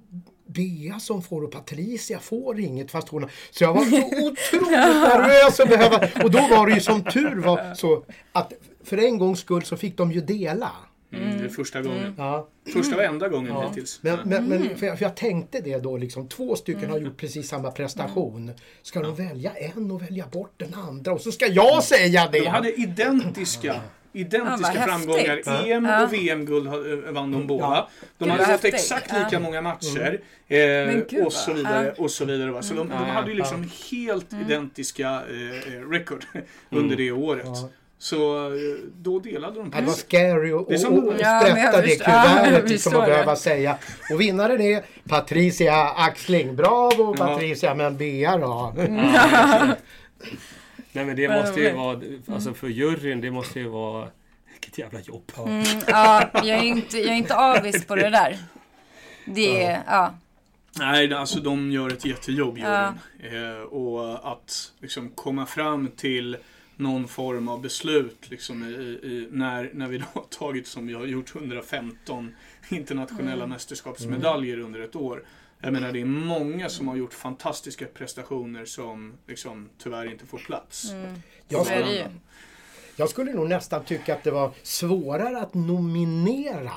[0.49, 3.27] Bea som får och Patricia får inget fast hon.
[3.51, 3.97] Så jag var så
[4.27, 5.97] otroligt nervös att behöva...
[6.25, 8.53] Och då var det ju som tur var så att
[8.85, 10.71] för en gångs skull så fick de ju dela.
[11.13, 12.15] Mm, Det är första gången.
[12.19, 12.49] Ja.
[12.73, 13.69] Första och enda gången Ja.
[13.69, 13.99] hittills.
[14.03, 14.49] Men, men, Mm.
[14.69, 17.71] men för, jag, för jag tänkte det då liksom, två stycken har gjort precis samma
[17.71, 18.51] prestation.
[18.83, 22.39] Ska de välja en och välja bort den andra och så ska jag säga det?
[22.41, 23.81] De hade identiska,
[24.13, 25.19] identiska Ja, framgångar.
[25.27, 25.47] häftigt.
[25.67, 26.05] EM Ja.
[26.05, 27.65] och VM-guld ha- vann de båda.
[27.67, 27.89] Ja.
[28.19, 28.75] De Gud, hade fått häftigt.
[28.75, 29.25] exakt Ja.
[29.25, 30.21] lika många matcher.
[30.49, 31.75] Men Eh, gud, och så vidare.
[31.75, 31.81] ja.
[31.81, 31.95] Mm.
[31.99, 32.63] Och så vidare va.
[32.63, 36.25] Så de, de hade ju liksom helt identiska eh, eh, record
[36.71, 37.43] under det året.
[37.47, 37.69] Ja.
[38.01, 38.53] Så eh,
[38.95, 40.07] då delade de Ja, det var priset.
[40.09, 42.99] scary att Det är som- och, och sprätta det förstår- ja, kuvertet vi liksom det.
[43.07, 43.77] behöva säga.
[44.13, 46.57] Och vinnaren är Patricia Axling.
[46.57, 47.27] Bravo Ja.
[47.27, 48.75] Patricia, men Bea då?
[50.99, 52.01] Nej men det Vad måste ju vara,
[52.33, 54.09] alltså för juryn, det måste ju vara,
[54.53, 55.33] vilket jävla jobb.
[55.47, 58.39] Mm, ja, jag är inte, jag är inte avis på det där.
[59.25, 60.15] Det är, ja.
[60.79, 62.95] Nej, alltså de gör ett jättejobb Ja.
[63.23, 63.55] juryn.
[63.57, 66.37] Eh, och att liksom komma fram till
[66.77, 70.95] någon form av beslut liksom, i, i, när, när vi då har tagit, som vi
[70.95, 72.35] har gjort, 115
[72.69, 73.49] internationella Mm.
[73.51, 75.23] mästerskapsmedaljer under ett år.
[75.61, 80.39] Jag menar, det är många som har gjort fantastiska prestationer som liksom, tyvärr inte får
[80.39, 80.93] plats.
[81.49, 81.85] Jag det ju.
[81.85, 82.11] skulle,
[82.97, 86.73] jag skulle nog nästan tycka att det var svårare att nominera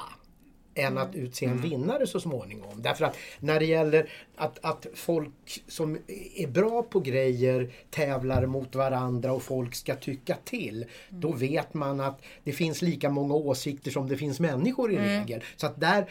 [0.76, 2.82] än att utse en vinnare så småningom.
[2.82, 5.98] Därför att när det gäller att, att folk som
[6.36, 10.86] är bra på grejer tävlar mot varandra och folk ska tycka till.
[11.10, 15.44] Då vet man att det finns lika många åsikter som det finns människor i regel.
[15.56, 16.10] Så att där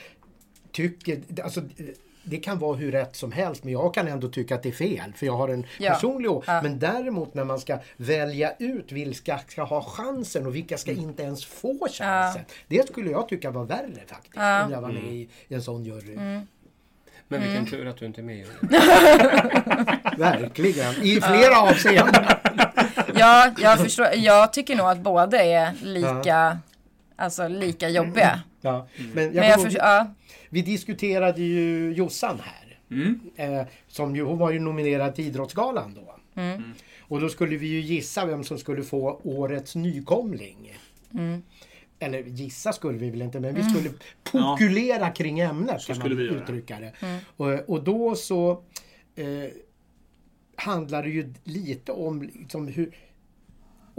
[0.72, 1.62] tycker, alltså
[2.30, 4.72] det kan vara hur rätt som helst men jag kan ändå tycka att det är
[4.72, 5.92] fel för jag har en Ja.
[5.94, 6.62] personlig å- Ja.
[6.62, 11.22] Men däremot när man ska välja ut vilka ska ha chansen och vilka ska inte
[11.22, 12.42] ens få chansen.
[12.68, 14.36] Det skulle jag tycka var värre faktiskt.
[14.36, 14.64] Ja.
[14.64, 16.16] Om jag var med i, i en sån jury.
[17.28, 17.66] Men vilken Mm.
[17.70, 18.58] tur att du inte är med Jörgen.
[20.18, 20.94] Verkligen.
[21.02, 22.24] I flera avseenden.
[23.14, 24.06] Ja, jag förstår.
[24.14, 26.58] Jag tycker nog att båda är lika,
[27.16, 28.40] alltså lika jobbiga.
[28.60, 28.88] Ja.
[29.14, 30.14] Men jag Men jag förstår, ja.
[30.48, 32.78] Vi diskuterade ju Jossan här.
[32.90, 33.20] Mm.
[33.36, 36.16] Eh, som ju, hon var ju nominerad till Idrottsgalan då.
[37.00, 40.78] Och då skulle vi ju gissa vem som skulle få Årets nykomling.
[41.98, 43.90] Eller gissa skulle vi väl inte, men vi skulle
[44.22, 46.42] pokulera kring ämnet kan skulle man vi göra.
[46.42, 46.92] uttrycka det.
[47.36, 48.50] Och, och då så
[49.16, 49.50] eh,
[50.56, 52.94] handlar det ju lite om liksom hur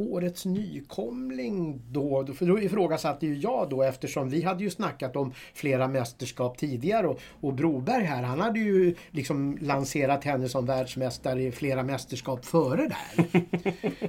[0.01, 5.33] Årets nykomling då, för då ifrågasatte ju jag då eftersom vi hade ju snackat om
[5.53, 11.43] flera mästerskap tidigare och, och Broberg här han hade ju liksom lanserat henne som världsmästare
[11.43, 13.31] i flera mästerskap före där.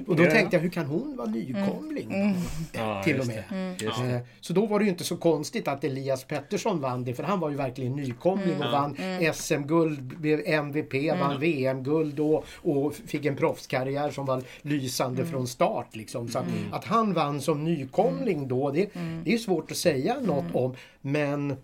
[0.07, 2.09] Och då tänkte jag hur kan hon vara nykomling?
[2.09, 2.79] då?
[2.79, 3.72] Ja, till och med.
[3.83, 4.15] Just det.
[4.15, 7.23] Eh, Så då var det ju inte så konstigt att Elias Pettersson vann det för
[7.23, 8.97] han var ju verkligen nykomling och vann
[9.33, 15.95] SM-guld, blev MVP, vann VM-guld och, och fick en proffskarriär som var lysande från start.
[15.95, 16.27] Liksom.
[16.27, 18.89] Så att, att han vann som nykomling då, det,
[19.23, 20.75] det är svårt att säga något om.
[21.01, 21.55] Men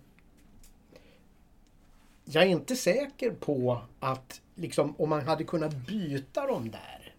[2.26, 7.13] jag är inte säker på att liksom, om man hade kunnat byta dem där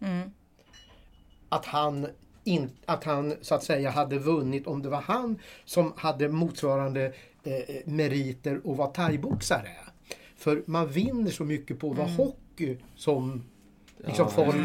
[1.48, 2.06] att han,
[2.44, 7.12] in, att han så att säga hade vunnit om det var han som hade motsvarande
[7.44, 7.52] eh,
[7.84, 9.68] meriter och var thaiboxare.
[10.36, 13.42] För man vinner så mycket på att vara hockey som
[14.06, 14.56] liksom folk,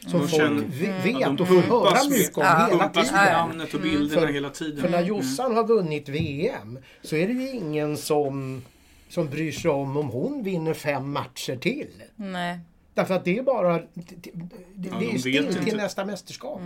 [0.00, 0.62] som De folk känner-
[1.02, 2.66] ve- Ja, vet de och får höra mycket om Ja.
[2.70, 3.14] hela tiden.
[3.32, 4.80] namnet och bilderna För- hela tiden.
[4.80, 5.08] För när Mm.
[5.08, 8.62] Jossan har vunnit VM så är det ju ingen som,
[9.08, 11.88] som bryr sig om om hon vinner fem matcher till.
[12.16, 12.58] Nej.
[12.94, 14.30] Därför att det är bara det, det,
[14.74, 15.64] det Ja, är de ju vet still inte.
[15.64, 16.60] till nästa mästerskap.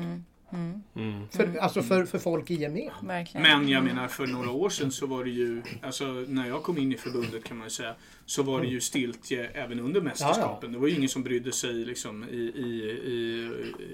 [1.30, 2.90] För, alltså för, för folk i gemen.
[3.02, 3.42] Verkligen.
[3.42, 6.78] Men jag menar för några år sedan så var det ju, alltså när jag kom
[6.78, 7.94] in i förbundet kan man ju säga,
[8.26, 10.72] så var det ju stiltje även under mästerskapen.
[10.72, 13.50] Det var ju ingen som brydde sig liksom i, i, i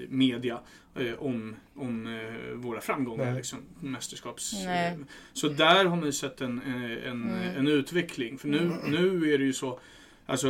[0.09, 0.59] media
[0.95, 3.35] eh, om, om eh, våra framgångar, Nej.
[3.35, 4.53] liksom, mästerskaps...
[4.65, 4.87] Nej.
[4.87, 4.97] eh,
[5.33, 8.37] Så där har man ju sett en, eh, en, en utveckling.
[8.37, 9.79] För nu, nu är det ju så,
[10.25, 10.47] Alltså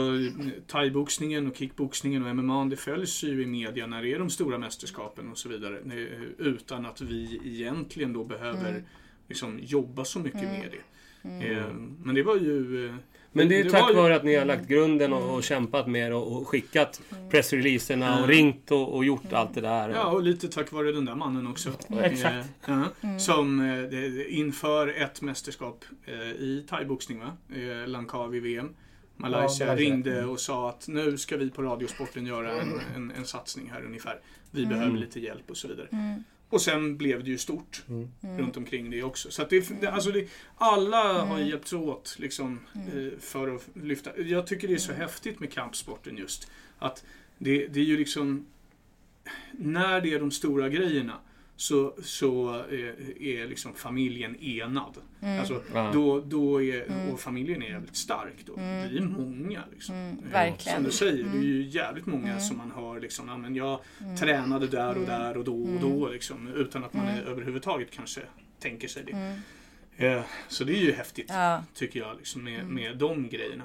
[0.68, 4.58] thaiboxningen och kickboxningen och MMA det följs ju i media när det är de stora
[4.58, 5.78] mästerskapen och så vidare.
[5.78, 8.84] Eh, Utan att vi egentligen då behöver
[9.28, 11.48] liksom, jobba så mycket med det.
[11.48, 11.66] Eh,
[12.04, 12.86] Men det var ju...
[12.88, 12.96] eh,
[13.32, 15.88] Men det är var tack ju- vare att ni har lagt grunden och, och kämpat
[15.88, 18.30] med det och, och skickat pressreleaserna och Mm.
[18.30, 19.90] ringt och, och gjort allt det där.
[19.90, 21.70] Ja, och lite tack vare den där mannen också.
[21.88, 22.50] Ja, exakt.
[22.68, 27.32] Eh, ja, Som eh, det- inför ett mästerskap eh, i thaiboxning, va?
[27.56, 28.70] Eh, Langkawi VM.
[29.22, 29.76] Malaysia Malaysia.
[29.76, 33.86] ringde och sa att nu ska vi på Radiosporten göra en, en, en satsning här
[33.86, 34.20] ungefär.
[34.52, 35.88] Vi behöver lite hjälp och så vidare.
[36.50, 37.84] Och sen blev det ju stort
[38.38, 39.32] runt omkring det också.
[39.32, 44.22] Så att det, det, alltså det, alla har hjälpts åt liksom, eh, för att lyfta.
[44.22, 46.52] Jag tycker det är så häftigt med kampsporten just.
[46.80, 47.04] Att
[47.38, 48.46] det, det är ju liksom
[49.52, 51.18] när det är de stora grejerna
[51.62, 54.97] så, så är, är liksom familjen enad.
[55.39, 55.91] Alltså, Ja.
[55.93, 58.53] då, då är, och familjen är jävligt stark då.
[58.55, 59.64] Vi är många.
[59.72, 59.95] Liksom.
[59.95, 60.76] Eh, verkligen.
[60.76, 63.80] Som du säger, det är ju jävligt många som man hör liksom, ja, men jag
[64.20, 68.22] tränade där och där och då och då liksom, utan att man är, överhuvudtaget kanske
[68.59, 69.39] tänker sig det.
[70.07, 71.64] Eh, Så det är ju häftigt, Ja.
[71.74, 73.64] tycker jag, liksom, med, med de grejerna.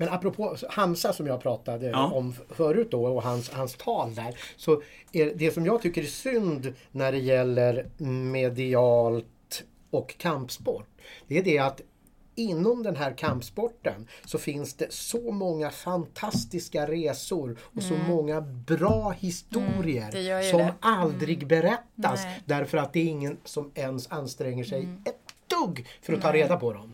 [0.00, 2.10] Men apropå Hamza som jag pratade Ja.
[2.12, 4.34] om förut då och hans, hans tal där.
[4.56, 4.82] Så
[5.12, 7.86] är det som jag tycker är synd när det gäller
[8.32, 10.86] medialt och kampsport.
[11.26, 11.80] Det är det att
[12.34, 19.10] inom den här kampsporten så finns det så många fantastiska resor och så många bra
[19.10, 20.74] historier Mm, gör ju som det.
[20.80, 22.42] aldrig berättas Nej.
[22.46, 26.56] därför att det är ingen som ens anstränger sig ett dugg för att ta reda
[26.56, 26.92] på dem.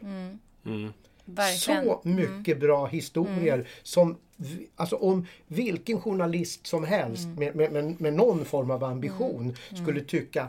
[1.25, 1.85] Verkligen.
[1.85, 8.01] Så mycket bra historier som vi- Alltså om vilken journalist som helst med, med, med,
[8.01, 10.49] med någon form av ambition skulle tycka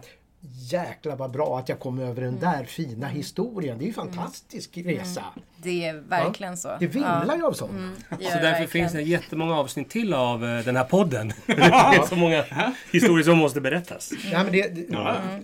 [0.54, 3.78] Jäklar vad bra att jag kom över den där fina historien.
[3.78, 5.24] Det är ju en fantastisk resa.
[5.58, 6.70] Det är verkligen så.
[6.80, 7.56] Det vimlar ju av.
[8.10, 8.68] Ja, det gör Så det därför verkligen.
[8.70, 11.34] finns det jättemånga avsnitt till av eh, den här podden.
[11.46, 12.46] det är så många
[12.92, 14.12] historier som måste berättas.
[14.32, 14.86] Ja, men det, det,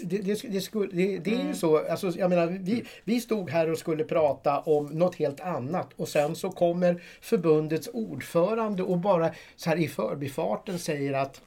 [0.01, 1.89] det, det, det, skulle, det, det är ju så.
[1.91, 6.07] Alltså, jag menar, vi, vi stod här och skulle prata om något helt annat och
[6.07, 11.41] sen så kommer förbundets ordförande och bara så här i förbifarten säger att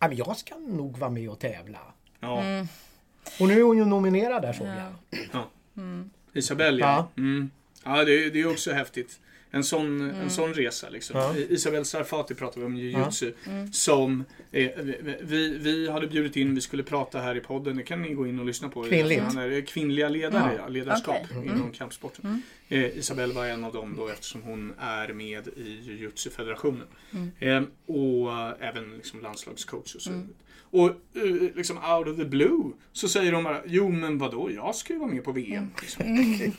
[0.00, 1.78] ja, jag ska nog vara med och tävla.
[2.20, 2.42] Ja.
[3.40, 5.94] Och nu är hon ju nominerad där såg jag.
[6.32, 7.10] Isabelle, ja.
[7.14, 7.22] Ja.
[7.22, 7.50] Mm.
[7.84, 9.20] Ja, det, det är också häftigt.
[9.50, 10.16] en sån, Mm.
[10.20, 10.88] en sån resa.
[10.88, 11.16] Liksom.
[11.20, 11.34] Ja.
[11.36, 13.32] Isabel Sarfati pratade vi om jujutsu.
[13.72, 14.70] Som eh,
[15.22, 17.76] vi- vi, hade bjudit in, vi skulle prata här i podden.
[17.76, 18.82] Det kan ni gå in och lyssna på.
[18.84, 19.22] Kvinnligt.
[19.22, 20.62] Han är kvinnliga ledare, Ja.
[20.62, 20.68] ja.
[20.68, 21.46] ledarskap Okej.
[21.46, 22.42] inom kampsporten.
[22.68, 26.86] Eh, Isabel var en av dem då eftersom hon är med i jujutsu-federationen.
[27.38, 30.10] Eh, och eh, även liksom landslagscoach och så.
[30.70, 34.74] Och eh, liksom out of the blue så säger de bara, jo men vadå, jag
[34.74, 35.70] ska ju vara med på VM.
[35.80, 36.04] Liksom.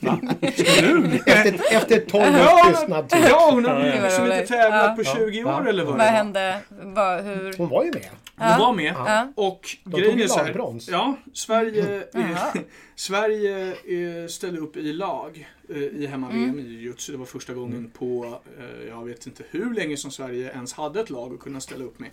[0.00, 0.18] Va?
[0.56, 1.04] Ska du?
[1.26, 3.08] Efter, efter 12 års Ja, tystnad.
[3.08, 3.20] typ.
[3.28, 4.94] ja, hon har liksom inte tävlat Ja.
[4.96, 5.68] på 20 år Ja.
[5.68, 6.12] eller vad det Vad var.
[6.12, 6.60] hände?
[6.68, 7.54] Vad, hur?
[7.58, 8.08] Hon var ju med.
[8.36, 8.94] Hon var med.
[8.96, 9.32] Ja.
[9.34, 10.80] Och De grejen är så här.
[10.90, 12.36] Ja, Sverige, eh,
[12.94, 16.58] Sverige ställde upp i lag eh, i hemma-VM Mm.
[16.58, 17.12] i jujutsu.
[17.12, 21.00] Det var första gången på, eh, jag vet inte hur länge som Sverige ens hade
[21.00, 22.08] ett lag att kunna ställa upp med.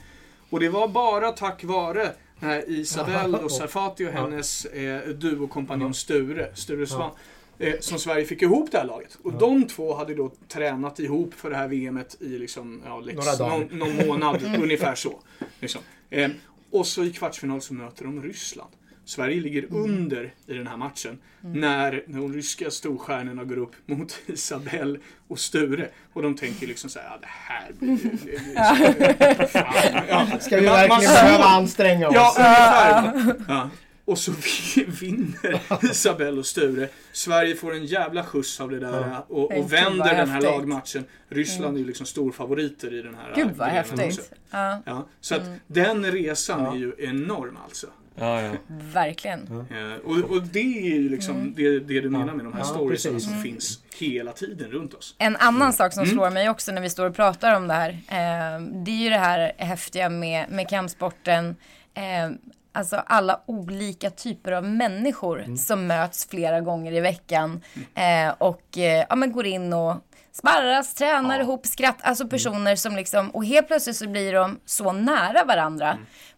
[0.49, 6.55] Och det var bara tack vare eh, Isabel och Sarfati och hennes eh, duokompanjon Sture,
[6.55, 7.11] Sture Svan.
[7.59, 9.17] Eh, som Sverige fick ihop det här laget.
[9.23, 13.49] Och de två hade då tränat ihop för det här VMet i liksom, ja, dagar.
[13.49, 15.19] någon, någon månad, ungefär så.
[15.59, 15.81] Liksom.
[16.09, 16.29] Eh,
[16.71, 18.71] och så i kvartsfinal så möter de Ryssland.
[19.07, 24.99] Sverige ligger under i den här matchen när de ryska storstjärnorna går upp mot Isabelle
[25.27, 25.89] och Sture.
[26.13, 29.47] Och de tänker liksom så här, ja det här blir...
[29.47, 30.27] Fan, ja.
[30.39, 32.15] Ska vi verkligen man behöva anstränga oss?
[32.15, 33.35] Ja, ungefär.
[33.47, 33.69] Ja.
[34.05, 34.31] Och så
[35.01, 35.59] vinner
[35.91, 36.89] Isabelle och Sture.
[37.11, 41.05] Sverige får en jävla skjuts av det där och, och vänder den här lagmatchen.
[41.29, 44.31] Ryssland är ju liksom storfavoriter i den här Gud vad häftigt.
[44.51, 47.87] Ja, Ja, så att den resan är ju enorm alltså.
[48.19, 48.51] Ja, ja.
[48.93, 49.67] verkligen.
[49.71, 52.65] Eh, och, och det är ju liksom det, det du menar med de här Ja,
[52.65, 53.29] storiesarna precis.
[53.31, 55.15] som finns hela tiden runt oss.
[55.17, 57.89] En annan sak som slår mig också när vi står och pratar om det här.
[57.89, 61.55] Eh, det är ju det här häftiga med, med kampsporten.
[61.93, 62.29] Eh,
[62.71, 67.61] alltså alla olika typer av människor som möts flera gånger i veckan.
[67.95, 69.95] Eh, och eh, ja, men går in och
[70.31, 71.97] sparras, tränar ihop, skratt.
[72.01, 75.97] Alltså personer som liksom, och helt plötsligt så blir de så nära varandra.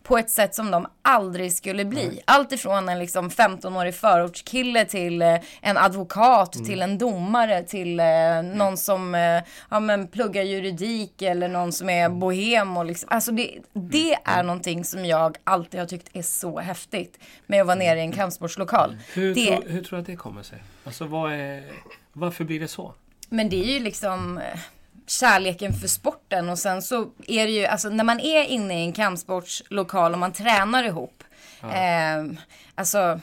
[0.10, 2.22] På ett sätt som de aldrig skulle bli.
[2.26, 8.05] Allt ifrån en liksom 15-årig förortskille till eh, en advokat, till en domare, till eh,
[8.43, 12.78] någon som eh, ja, men pluggar juridik eller någon som är bohem.
[12.78, 17.20] Och liksom, alltså det, det är någonting som jag alltid har tyckt är så häftigt
[17.47, 18.97] med att vara nere i en kampsportslokal.
[19.14, 20.64] Hur, Det- tror, hur tror du att det kommer sig?
[20.84, 21.64] Alltså, är,
[22.14, 22.93] varför blir det så?
[23.30, 24.60] Men det är ju liksom eh,
[25.10, 28.86] kärleken för sporten och sen så är det ju, alltså när man är inne i
[28.86, 31.24] en kampsportslokal och man tränar ihop.
[31.62, 32.26] Eh,
[32.76, 33.20] alltså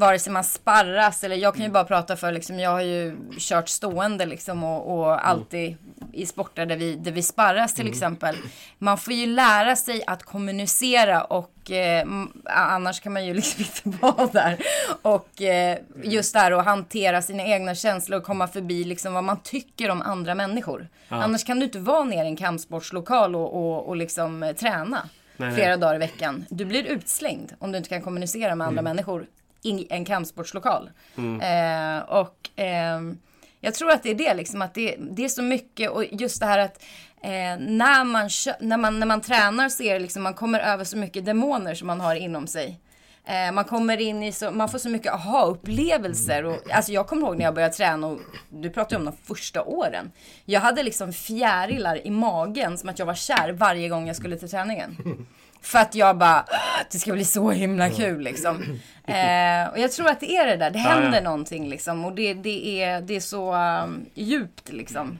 [0.00, 3.16] vare sig man sparras eller jag kan ju bara prata för liksom, jag har ju
[3.38, 5.76] kört stående liksom och, och alltid
[6.12, 8.36] i sporter där vi, där vi sparras till exempel.
[8.78, 12.06] Man får ju lära sig att kommunicera och eh,
[12.44, 14.58] annars kan man ju liksom inte vara där.
[15.02, 19.40] Och eh, just där att hantera sina egna känslor och komma förbi liksom vad man
[19.42, 20.88] tycker om andra människor.
[21.08, 25.08] Annars kan du inte vara nere i en kampsportslokal och, och, och liksom eh, träna
[25.36, 25.78] Nej, flera nej.
[25.78, 26.44] dagar i veckan.
[26.48, 29.26] Du blir utslängd om du inte kan kommunicera med andra människor
[29.62, 30.90] i en kampsportslokal.
[31.16, 33.18] Eh, och ehm,
[33.60, 36.40] jag tror att det är det liksom, att det, det är så mycket och just
[36.40, 36.82] det här att
[37.22, 38.30] eh, när, man,
[38.60, 41.74] när, man, när man tränar så är det liksom, man kommer över så mycket demoner
[41.74, 42.80] som man har inom sig.
[43.24, 46.44] Eh, man kommer in i så, man får så mycket aha-upplevelser.
[46.44, 49.16] Och, alltså jag kommer ihåg när jag började träna och du pratar ju om de
[49.24, 50.12] första åren.
[50.44, 54.36] Jag hade liksom fjärilar i magen som att jag var kär varje gång jag skulle
[54.36, 54.96] till träningen.
[55.62, 58.62] För att jag bara, "Åh, det ska bli så himla kul liksom.
[59.04, 61.20] Eh, och jag tror att det är det där, det händer ja.
[61.24, 62.04] någonting liksom.
[62.04, 63.54] Och det, det, är, det är så
[63.84, 65.18] um, djupt liksom.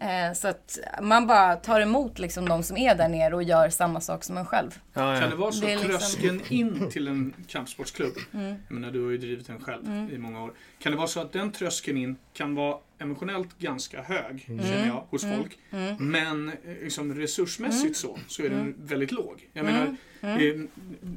[0.00, 3.68] Eh, så att man bara tar emot liksom de som är där nere och gör
[3.68, 4.70] samma sak som en själv.
[4.94, 5.36] Ja, Kan det ja.
[5.36, 8.54] vara så Det liksom- tröskeln in till en kampsportsklubb, Mm.
[8.68, 10.52] jag menar du har ju drivit den själv i många år.
[10.82, 14.64] Kan det vara så att den tröskeln in kan vara emotionellt ganska hög, Mm.
[14.66, 15.58] känner jag, hos folk.
[15.98, 17.94] Men eh, liksom, resursmässigt Mm.
[17.94, 19.48] så, så är den väldigt låg.
[19.52, 20.60] Jag menar, eh,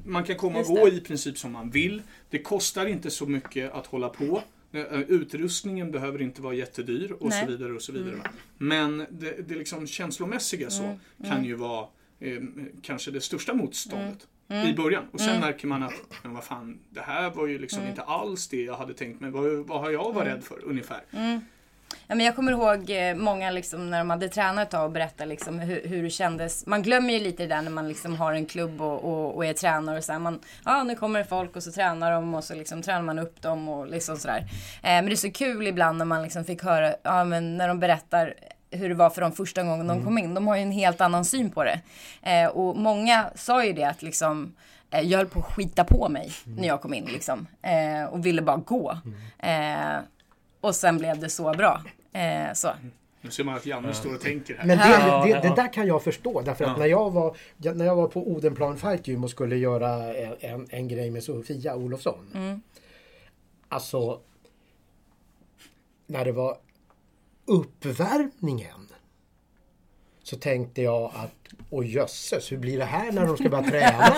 [0.06, 0.92] man kan komma och gå det.
[0.92, 2.02] i princip som man vill.
[2.30, 4.42] Det kostar inte så mycket att hålla på.
[4.72, 7.46] Eh, Utrustningen behöver inte vara jättedyr och Nej.
[7.46, 7.74] så vidare.
[7.74, 8.16] och så vidare.
[8.58, 11.88] Men det, det liksom känslomässiga så kan ju vara
[12.20, 12.42] eh,
[12.82, 14.28] kanske det största motståndet
[14.68, 15.04] i början.
[15.12, 18.48] Och sen märker man att, men vad fan, det här var ju liksom inte alls
[18.48, 19.32] det jag hade tänkt mig.
[19.32, 21.02] Vad, vad har jag varit rädd för ungefär?
[22.08, 24.92] Ja, men jag kommer ihåg eh, många liksom, när de hade tränat ett tag och
[24.92, 26.66] berättade liksom, hur, hur det kändes.
[26.66, 29.46] Man glömmer ju lite det där när man liksom har en klubb och, och, och
[29.46, 29.98] är tränare.
[29.98, 32.56] Och så här, man, ja, nu kommer det folk och så tränar de och så
[32.56, 34.40] liksom, tränar man upp dem och liksom sådär.
[34.84, 37.68] Eh, men det är så kul ibland när man liksom fick höra, ja, men när
[37.68, 38.34] de berättar
[38.72, 40.34] hur det var för dem första gången de kom in.
[40.34, 41.80] De har ju en helt annan syn på det.
[42.22, 44.56] Eh, och många sa ju det att liksom,
[44.92, 47.48] eh, jag höll på att skita på mig när jag kom in liksom.
[47.62, 48.98] Eh, och ville bara gå.
[49.40, 49.98] Eh,
[50.66, 51.82] och sen blev det så bra.
[52.14, 52.70] Eh, så.
[53.22, 54.66] Nu ser man att Janne står och tänker här.
[54.66, 56.42] Men det, det, det där kan jag förstå.
[56.42, 56.78] Därför att Ja.
[56.78, 60.68] när, jag var, när jag var på Odenplan Fight Gym och skulle göra en, en,
[60.70, 62.62] en grej med Sofia Olofsson.
[63.70, 64.20] Alltså,
[66.08, 66.58] när det var
[67.46, 68.88] uppvärmningen
[70.24, 71.32] så tänkte jag att
[71.70, 74.16] Åh jösses, hur blir det här när de ska börja träna?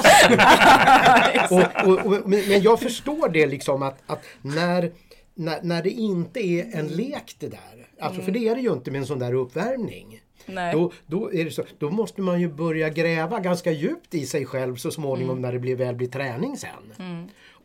[1.49, 4.91] och, och, och, men, men jag förstår det liksom att, att när,
[5.37, 7.87] när, när det inte är en lek det där.
[7.99, 10.21] Alltså för det är det ju inte med en sån där uppvärmning.
[10.45, 10.73] Nej.
[10.73, 14.45] Då, då, är det så, då måste man ju börja gräva ganska djupt i sig
[14.45, 16.93] själv så småningom när det blir, väl blir träning sen.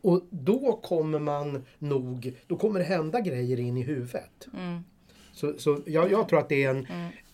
[0.03, 4.49] Och då kommer man nog, då kommer det hända grejer in i huvudet.
[5.33, 6.87] Så, så jag, jag tror att det är en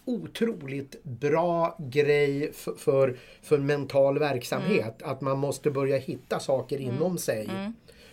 [0.05, 5.03] otroligt bra grej för, för, för mental verksamhet.
[5.03, 7.51] Att man måste börja hitta saker inom sig.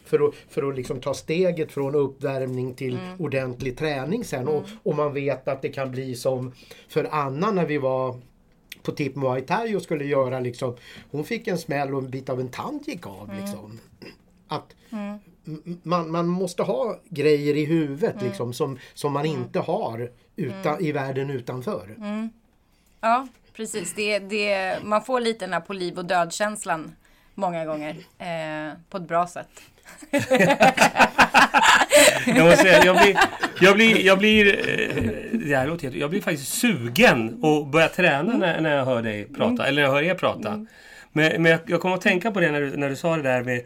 [0.06, 4.48] För att, för att liksom ta steget från uppvärmning till ordentlig träning sen.
[4.48, 6.52] Och, och man vet att det kan bli som
[6.90, 8.20] för Anna när vi var
[8.84, 10.76] på Tip Muay Thai och skulle göra liksom.
[11.12, 13.32] Hon fick en smäll och en bit av en tand gick av.
[13.42, 13.80] Liksom.
[14.48, 20.12] Att m- man, man måste ha grejer i huvudet liksom som, som man inte har
[20.36, 21.96] utan, i världen utanför.
[23.02, 23.94] Ja, precis.
[23.96, 26.96] Det, det, man får lite den här på liv och död-känslan
[27.34, 27.96] många gånger.
[28.18, 29.50] Eh, på ett bra sätt.
[32.28, 33.18] Jag måste säga, jag blir,
[33.62, 38.38] jag blir, jag blir, eh, det här låter jag blir faktiskt sugen att börja träna
[38.38, 40.66] när, när jag hör dig prata, eller när jag hör er prata.
[41.12, 43.24] Men, men jag, jag kommer att tänka på det när du, när du sa det
[43.24, 43.62] där med,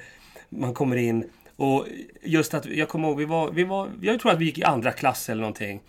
[0.50, 1.86] man kommer in och
[2.24, 4.64] just att, jag kommer ihåg, vi var, vi var, jag tror att vi gick i
[4.64, 5.82] andra klass eller någonting.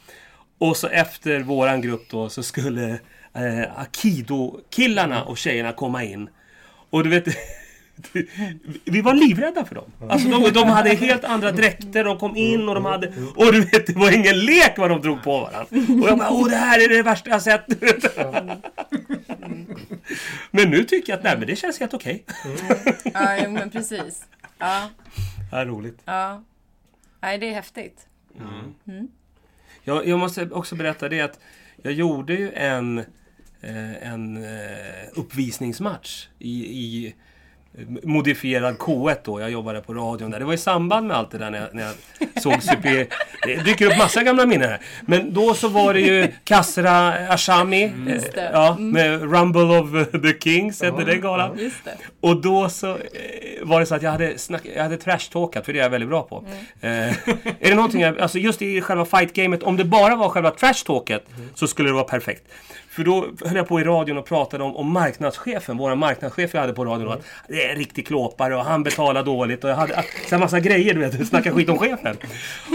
[0.59, 2.91] Och så efter våran grupp då så skulle
[3.35, 6.29] eh, Akido-killarna och tjejerna komma in.
[6.91, 7.25] Och du vet,
[8.85, 9.91] vi var livrädda för dem.
[10.09, 13.13] Alltså de, de hade helt andra dräkter, de kom in och de hade...
[13.37, 15.67] Och du vet, det var ingen lek vad de drog på varandra.
[16.03, 17.65] Och jag bara, åh det här är det värsta jag sett.
[20.51, 22.25] Men nu tycker jag att nej, men det känns helt okej.
[23.15, 24.25] Ja, jo, men precis.
[24.59, 24.89] Ja,
[25.53, 25.99] Ja, roligt.
[26.05, 26.43] ja.
[27.23, 28.07] Nej, det är häftigt.
[29.85, 31.39] Jag, jag måste också berätta det att
[31.83, 32.99] jag gjorde ju en,
[33.61, 37.15] eh, en eh, uppvisningsmatch i, i
[38.03, 39.41] modifierad K1 då.
[39.41, 40.39] Jag jobbade på radion där.
[40.39, 41.95] Det var i samband med allt det där när jag, när jag
[42.43, 43.07] såg Super...
[43.47, 44.81] Det dyker upp massa gamla minnen här.
[45.07, 47.83] Men då så var det ju Kasra Ashami.
[47.85, 48.51] eh, Just det.
[48.53, 51.57] Ja, med Rumble of the Kings hette den galan.
[51.57, 51.71] Det.
[52.21, 52.97] Och då så eh,
[53.63, 56.09] var det så att jag hade, snack, jag hade trash-talkat, för det är jag väldigt
[56.11, 56.45] bra på.
[56.81, 57.15] Eh, är
[57.61, 61.21] det någonting, jag, alltså just i själva fight-gamet, om det bara var själva trash-talket
[61.55, 62.43] så skulle det vara perfekt.
[62.91, 66.61] För då höll jag på i radion och pratade om, om marknadschefen, vår marknadschef jag
[66.61, 67.07] hade på radion.
[67.07, 70.35] då, Att det är en riktig klåpare och han betalar dåligt och jag hade så
[70.35, 72.17] här massa grejer, du vet, snacka skit om chefen.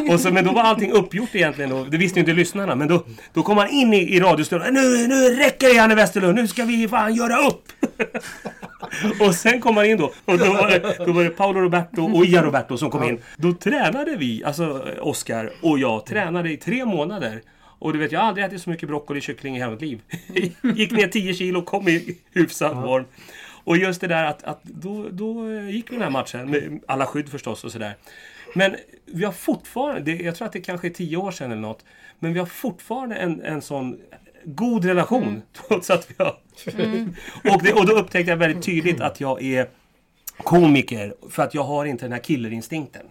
[0.09, 1.83] Och så, men då var allting uppgjort egentligen då.
[1.83, 2.75] Det visste ju inte lyssnarna.
[2.75, 3.03] Men då,
[3.33, 4.73] då kom han in i, i radiostudion.
[4.73, 7.71] Nu, nu räcker det Janne Westerlund, nu ska vi fan göra upp!
[9.19, 10.11] och sen kom han in då.
[10.25, 13.21] Och då var det, då var det Paolo Roberto och Ia Roberto som kom in.
[13.37, 17.41] Då tränade vi, alltså Oskar och jag, tränade i tre månader.
[17.85, 19.81] Och du vet, jag har aldrig ätit så mycket broccoli och kyckling i hela mitt
[19.81, 20.01] liv.
[20.75, 23.05] gick ner 10 kilo, kom i hyfsad form.
[23.63, 27.05] Och just det där att, att då, då gick vi den här matchen, med alla
[27.05, 27.95] skydd förstås och sådär.
[28.55, 28.75] Men
[29.05, 31.85] vi har fortfarande, det, jag tror att det kanske är tio år sedan eller något,
[32.19, 33.97] men vi har fortfarande en, en sån
[34.43, 36.37] god relation trots att vi har...
[37.53, 39.69] och, det, och då upptäckte jag väldigt tydligt att jag är
[40.37, 43.05] komiker för att jag har inte den här killerinstinkten.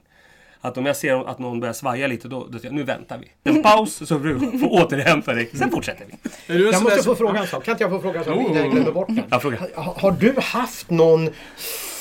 [0.65, 3.19] Att om jag ser att någon börjar svaja lite, då, då säger jag nu väntar
[3.19, 3.51] vi.
[3.51, 6.05] En paus så du får återhämta dig, sen fortsätter
[6.47, 6.63] vi.
[6.73, 7.65] Jag måste få fråga en sak.
[7.65, 9.23] Kan inte jag få fråga en sak innan jag glömmer bort den?
[9.31, 9.59] Ja, fråga.
[9.77, 11.31] Ha- Har du haft någon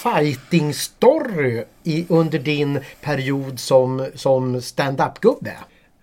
[0.04, 5.52] fighting story i, under din period som, som stand-up-gubbe?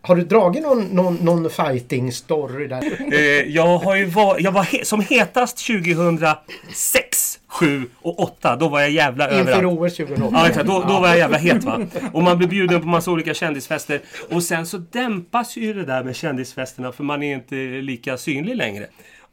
[0.03, 3.13] Har du dragit någon, någon, någon fighting story där?
[3.13, 3.21] Eh,
[3.55, 7.10] jag har ju var, jag var he, som hetast 2006,
[7.51, 8.57] 7 och 8.
[8.57, 9.81] Då var jag jävla Inför överallt.
[9.81, 10.37] OS 2008?
[10.37, 10.67] Ja, exakt.
[10.67, 11.81] Då, då var jag jävla het va.
[12.13, 14.01] Och man blir bjuden på massa olika kändisfester.
[14.31, 18.57] Och sen så dämpas ju det där med kändisfesterna för man är inte lika synlig
[18.57, 18.87] längre.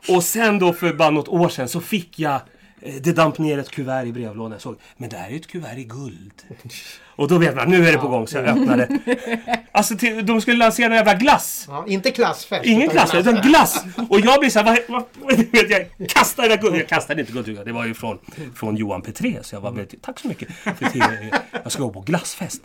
[0.09, 2.41] Och sen då för bara något år sedan så fick jag
[2.81, 4.51] eh, det damp ner ett kuvert i brevlådan.
[4.51, 6.43] Jag såg, men det här är ett kuvert i guld.
[7.17, 8.27] Och då vet man, nu är det på gång.
[8.27, 8.87] Så jag öppnade.
[9.71, 11.65] Alltså, till, de skulle lansera en jävla glass.
[11.69, 12.65] Ja, inte klassfest.
[12.65, 13.85] Ingen glass, utan glass!
[14.09, 16.75] Och jag blir såhär, vad, vad, vet, jag kastade guld.
[16.75, 18.17] Jag kastade inte guld, det var ju från,
[18.55, 19.37] från Johan Petré.
[19.41, 20.75] Så jag var väldigt, tack så mycket för.
[21.63, 22.61] Jag ska gå på glassfest.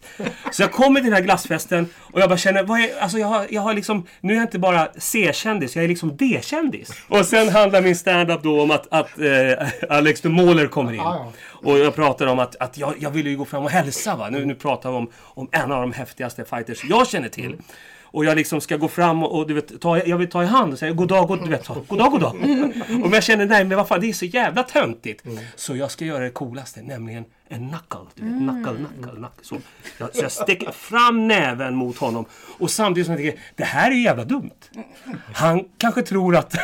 [0.51, 3.27] Så jag kommer till den här glassfesten och jag bara känner, vad är, alltså jag
[3.27, 6.91] har, jag har liksom, nu är jag inte bara C-kändis, jag är liksom D-kändis.
[7.09, 11.01] Och sen handlar min stand-up då om att, att eh, Alex de Måler kommer in.
[11.63, 14.17] Och jag pratar om att, att jag, jag vill ju gå fram och hälsa.
[14.17, 14.31] Va?
[14.31, 17.57] Nu, nu pratar vi om, om en av de häftigaste fighters jag känner till.
[18.13, 20.47] Och jag liksom ska gå fram och, och du vet, ta, jag vill ta i
[20.47, 22.35] hand och säga god dag, god, du vet, så, god dag, god dag.
[22.89, 25.25] Och men jag känner nej men vad fan det är så jävla töntigt.
[25.57, 27.99] Så jag ska göra det coolaste, nämligen en knuckle.
[28.15, 29.29] Du vet, knuckle, knuckle, knuckle.
[29.43, 29.57] Så
[29.99, 32.25] jag, så jag sticker fram näven mot honom.
[32.59, 34.51] Och samtidigt som jag tänker, det här är ju jävla dumt.
[35.35, 36.57] Han kanske tror att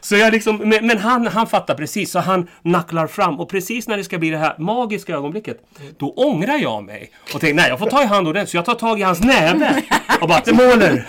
[0.00, 3.40] så jag liksom, men, men han, han fattar precis, så han nacklar fram.
[3.40, 5.58] Och precis när det ska bli det här magiska ögonblicket,
[5.98, 7.10] då ångrar jag mig.
[7.34, 8.50] Och tänker, nej jag får ta i hand ordentligt.
[8.50, 9.82] Så jag tar tag i hans näve
[10.20, 11.06] och bara, det måler.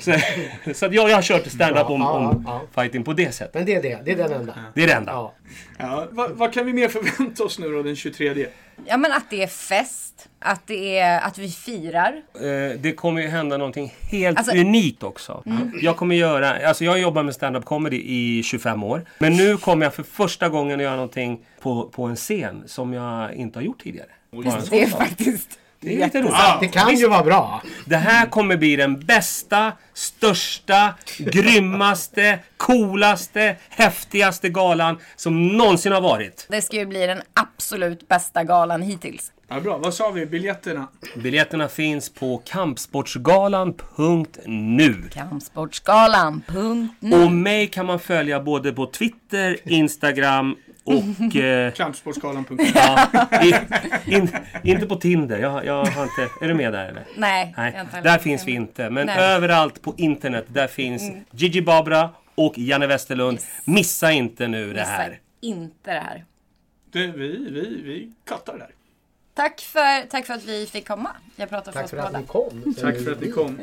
[0.00, 0.12] Så,
[0.74, 3.54] så att jag, jag har kört stand-up om, om fighting på det sättet.
[3.54, 4.00] Men det är det.
[4.04, 4.54] Det är den enda.
[4.74, 5.12] Det är det enda.
[5.12, 5.34] Ja.
[5.78, 8.46] Ja, vad, vad kan vi mer förvänta oss nu då den 23?
[8.86, 12.22] Ja men att det är fest, att det är att vi firar.
[12.34, 15.42] Eh, det kommer ju hända någonting helt Alltså- unikt också.
[15.82, 19.04] Jag kommer göra, alltså jag har jobbat med stand-up comedy i 25 år.
[19.18, 22.92] Men nu kommer jag för första gången att göra någonting på, på en scen som
[22.92, 24.08] jag inte har gjort tidigare.
[24.32, 26.34] Sån Det är faktiskt Det är lite roligt.
[26.60, 27.62] Det kan ju vara bra.
[27.84, 36.46] Det här kommer bli den bästa, största, grymmaste, coolaste, häftigaste galan som någonsin har varit.
[36.50, 39.32] Det ska ju bli den absolut bästa galan hittills.
[39.48, 39.78] Ja, bra.
[39.78, 40.26] Vad sa vi?
[40.26, 40.88] Biljetterna?
[41.16, 45.02] Biljetterna finns på kampsportsgalan.nu.
[45.12, 50.94] Kampsportsgalan.nu Och mig kan man följa både på Twitter, Instagram och...
[51.36, 53.08] Eh, Kampsportsgalan.com ja,
[53.42, 53.54] i,
[54.14, 54.28] in,
[54.62, 55.38] inte på Tinder.
[55.38, 56.28] Jag, jag har inte...
[56.40, 57.04] Är du med där eller?
[57.16, 58.90] Nej, Nej, där finns vi inte.
[58.90, 59.16] Men Nej.
[59.18, 59.30] Mm.
[59.30, 63.38] överallt på internet, där finns Gigi Babra och Janne Westerlund.
[63.64, 65.18] Missa inte nu det Missa här.
[65.40, 66.24] inte det här.
[66.92, 68.68] Det, vi, vi, vi kattar där.
[69.34, 71.10] Tack för, tack för att vi fick komma.
[71.36, 72.18] Jag pratar för Tack oss för att båda.
[72.20, 72.74] ni kom.
[72.80, 73.60] Tack för att ni kom.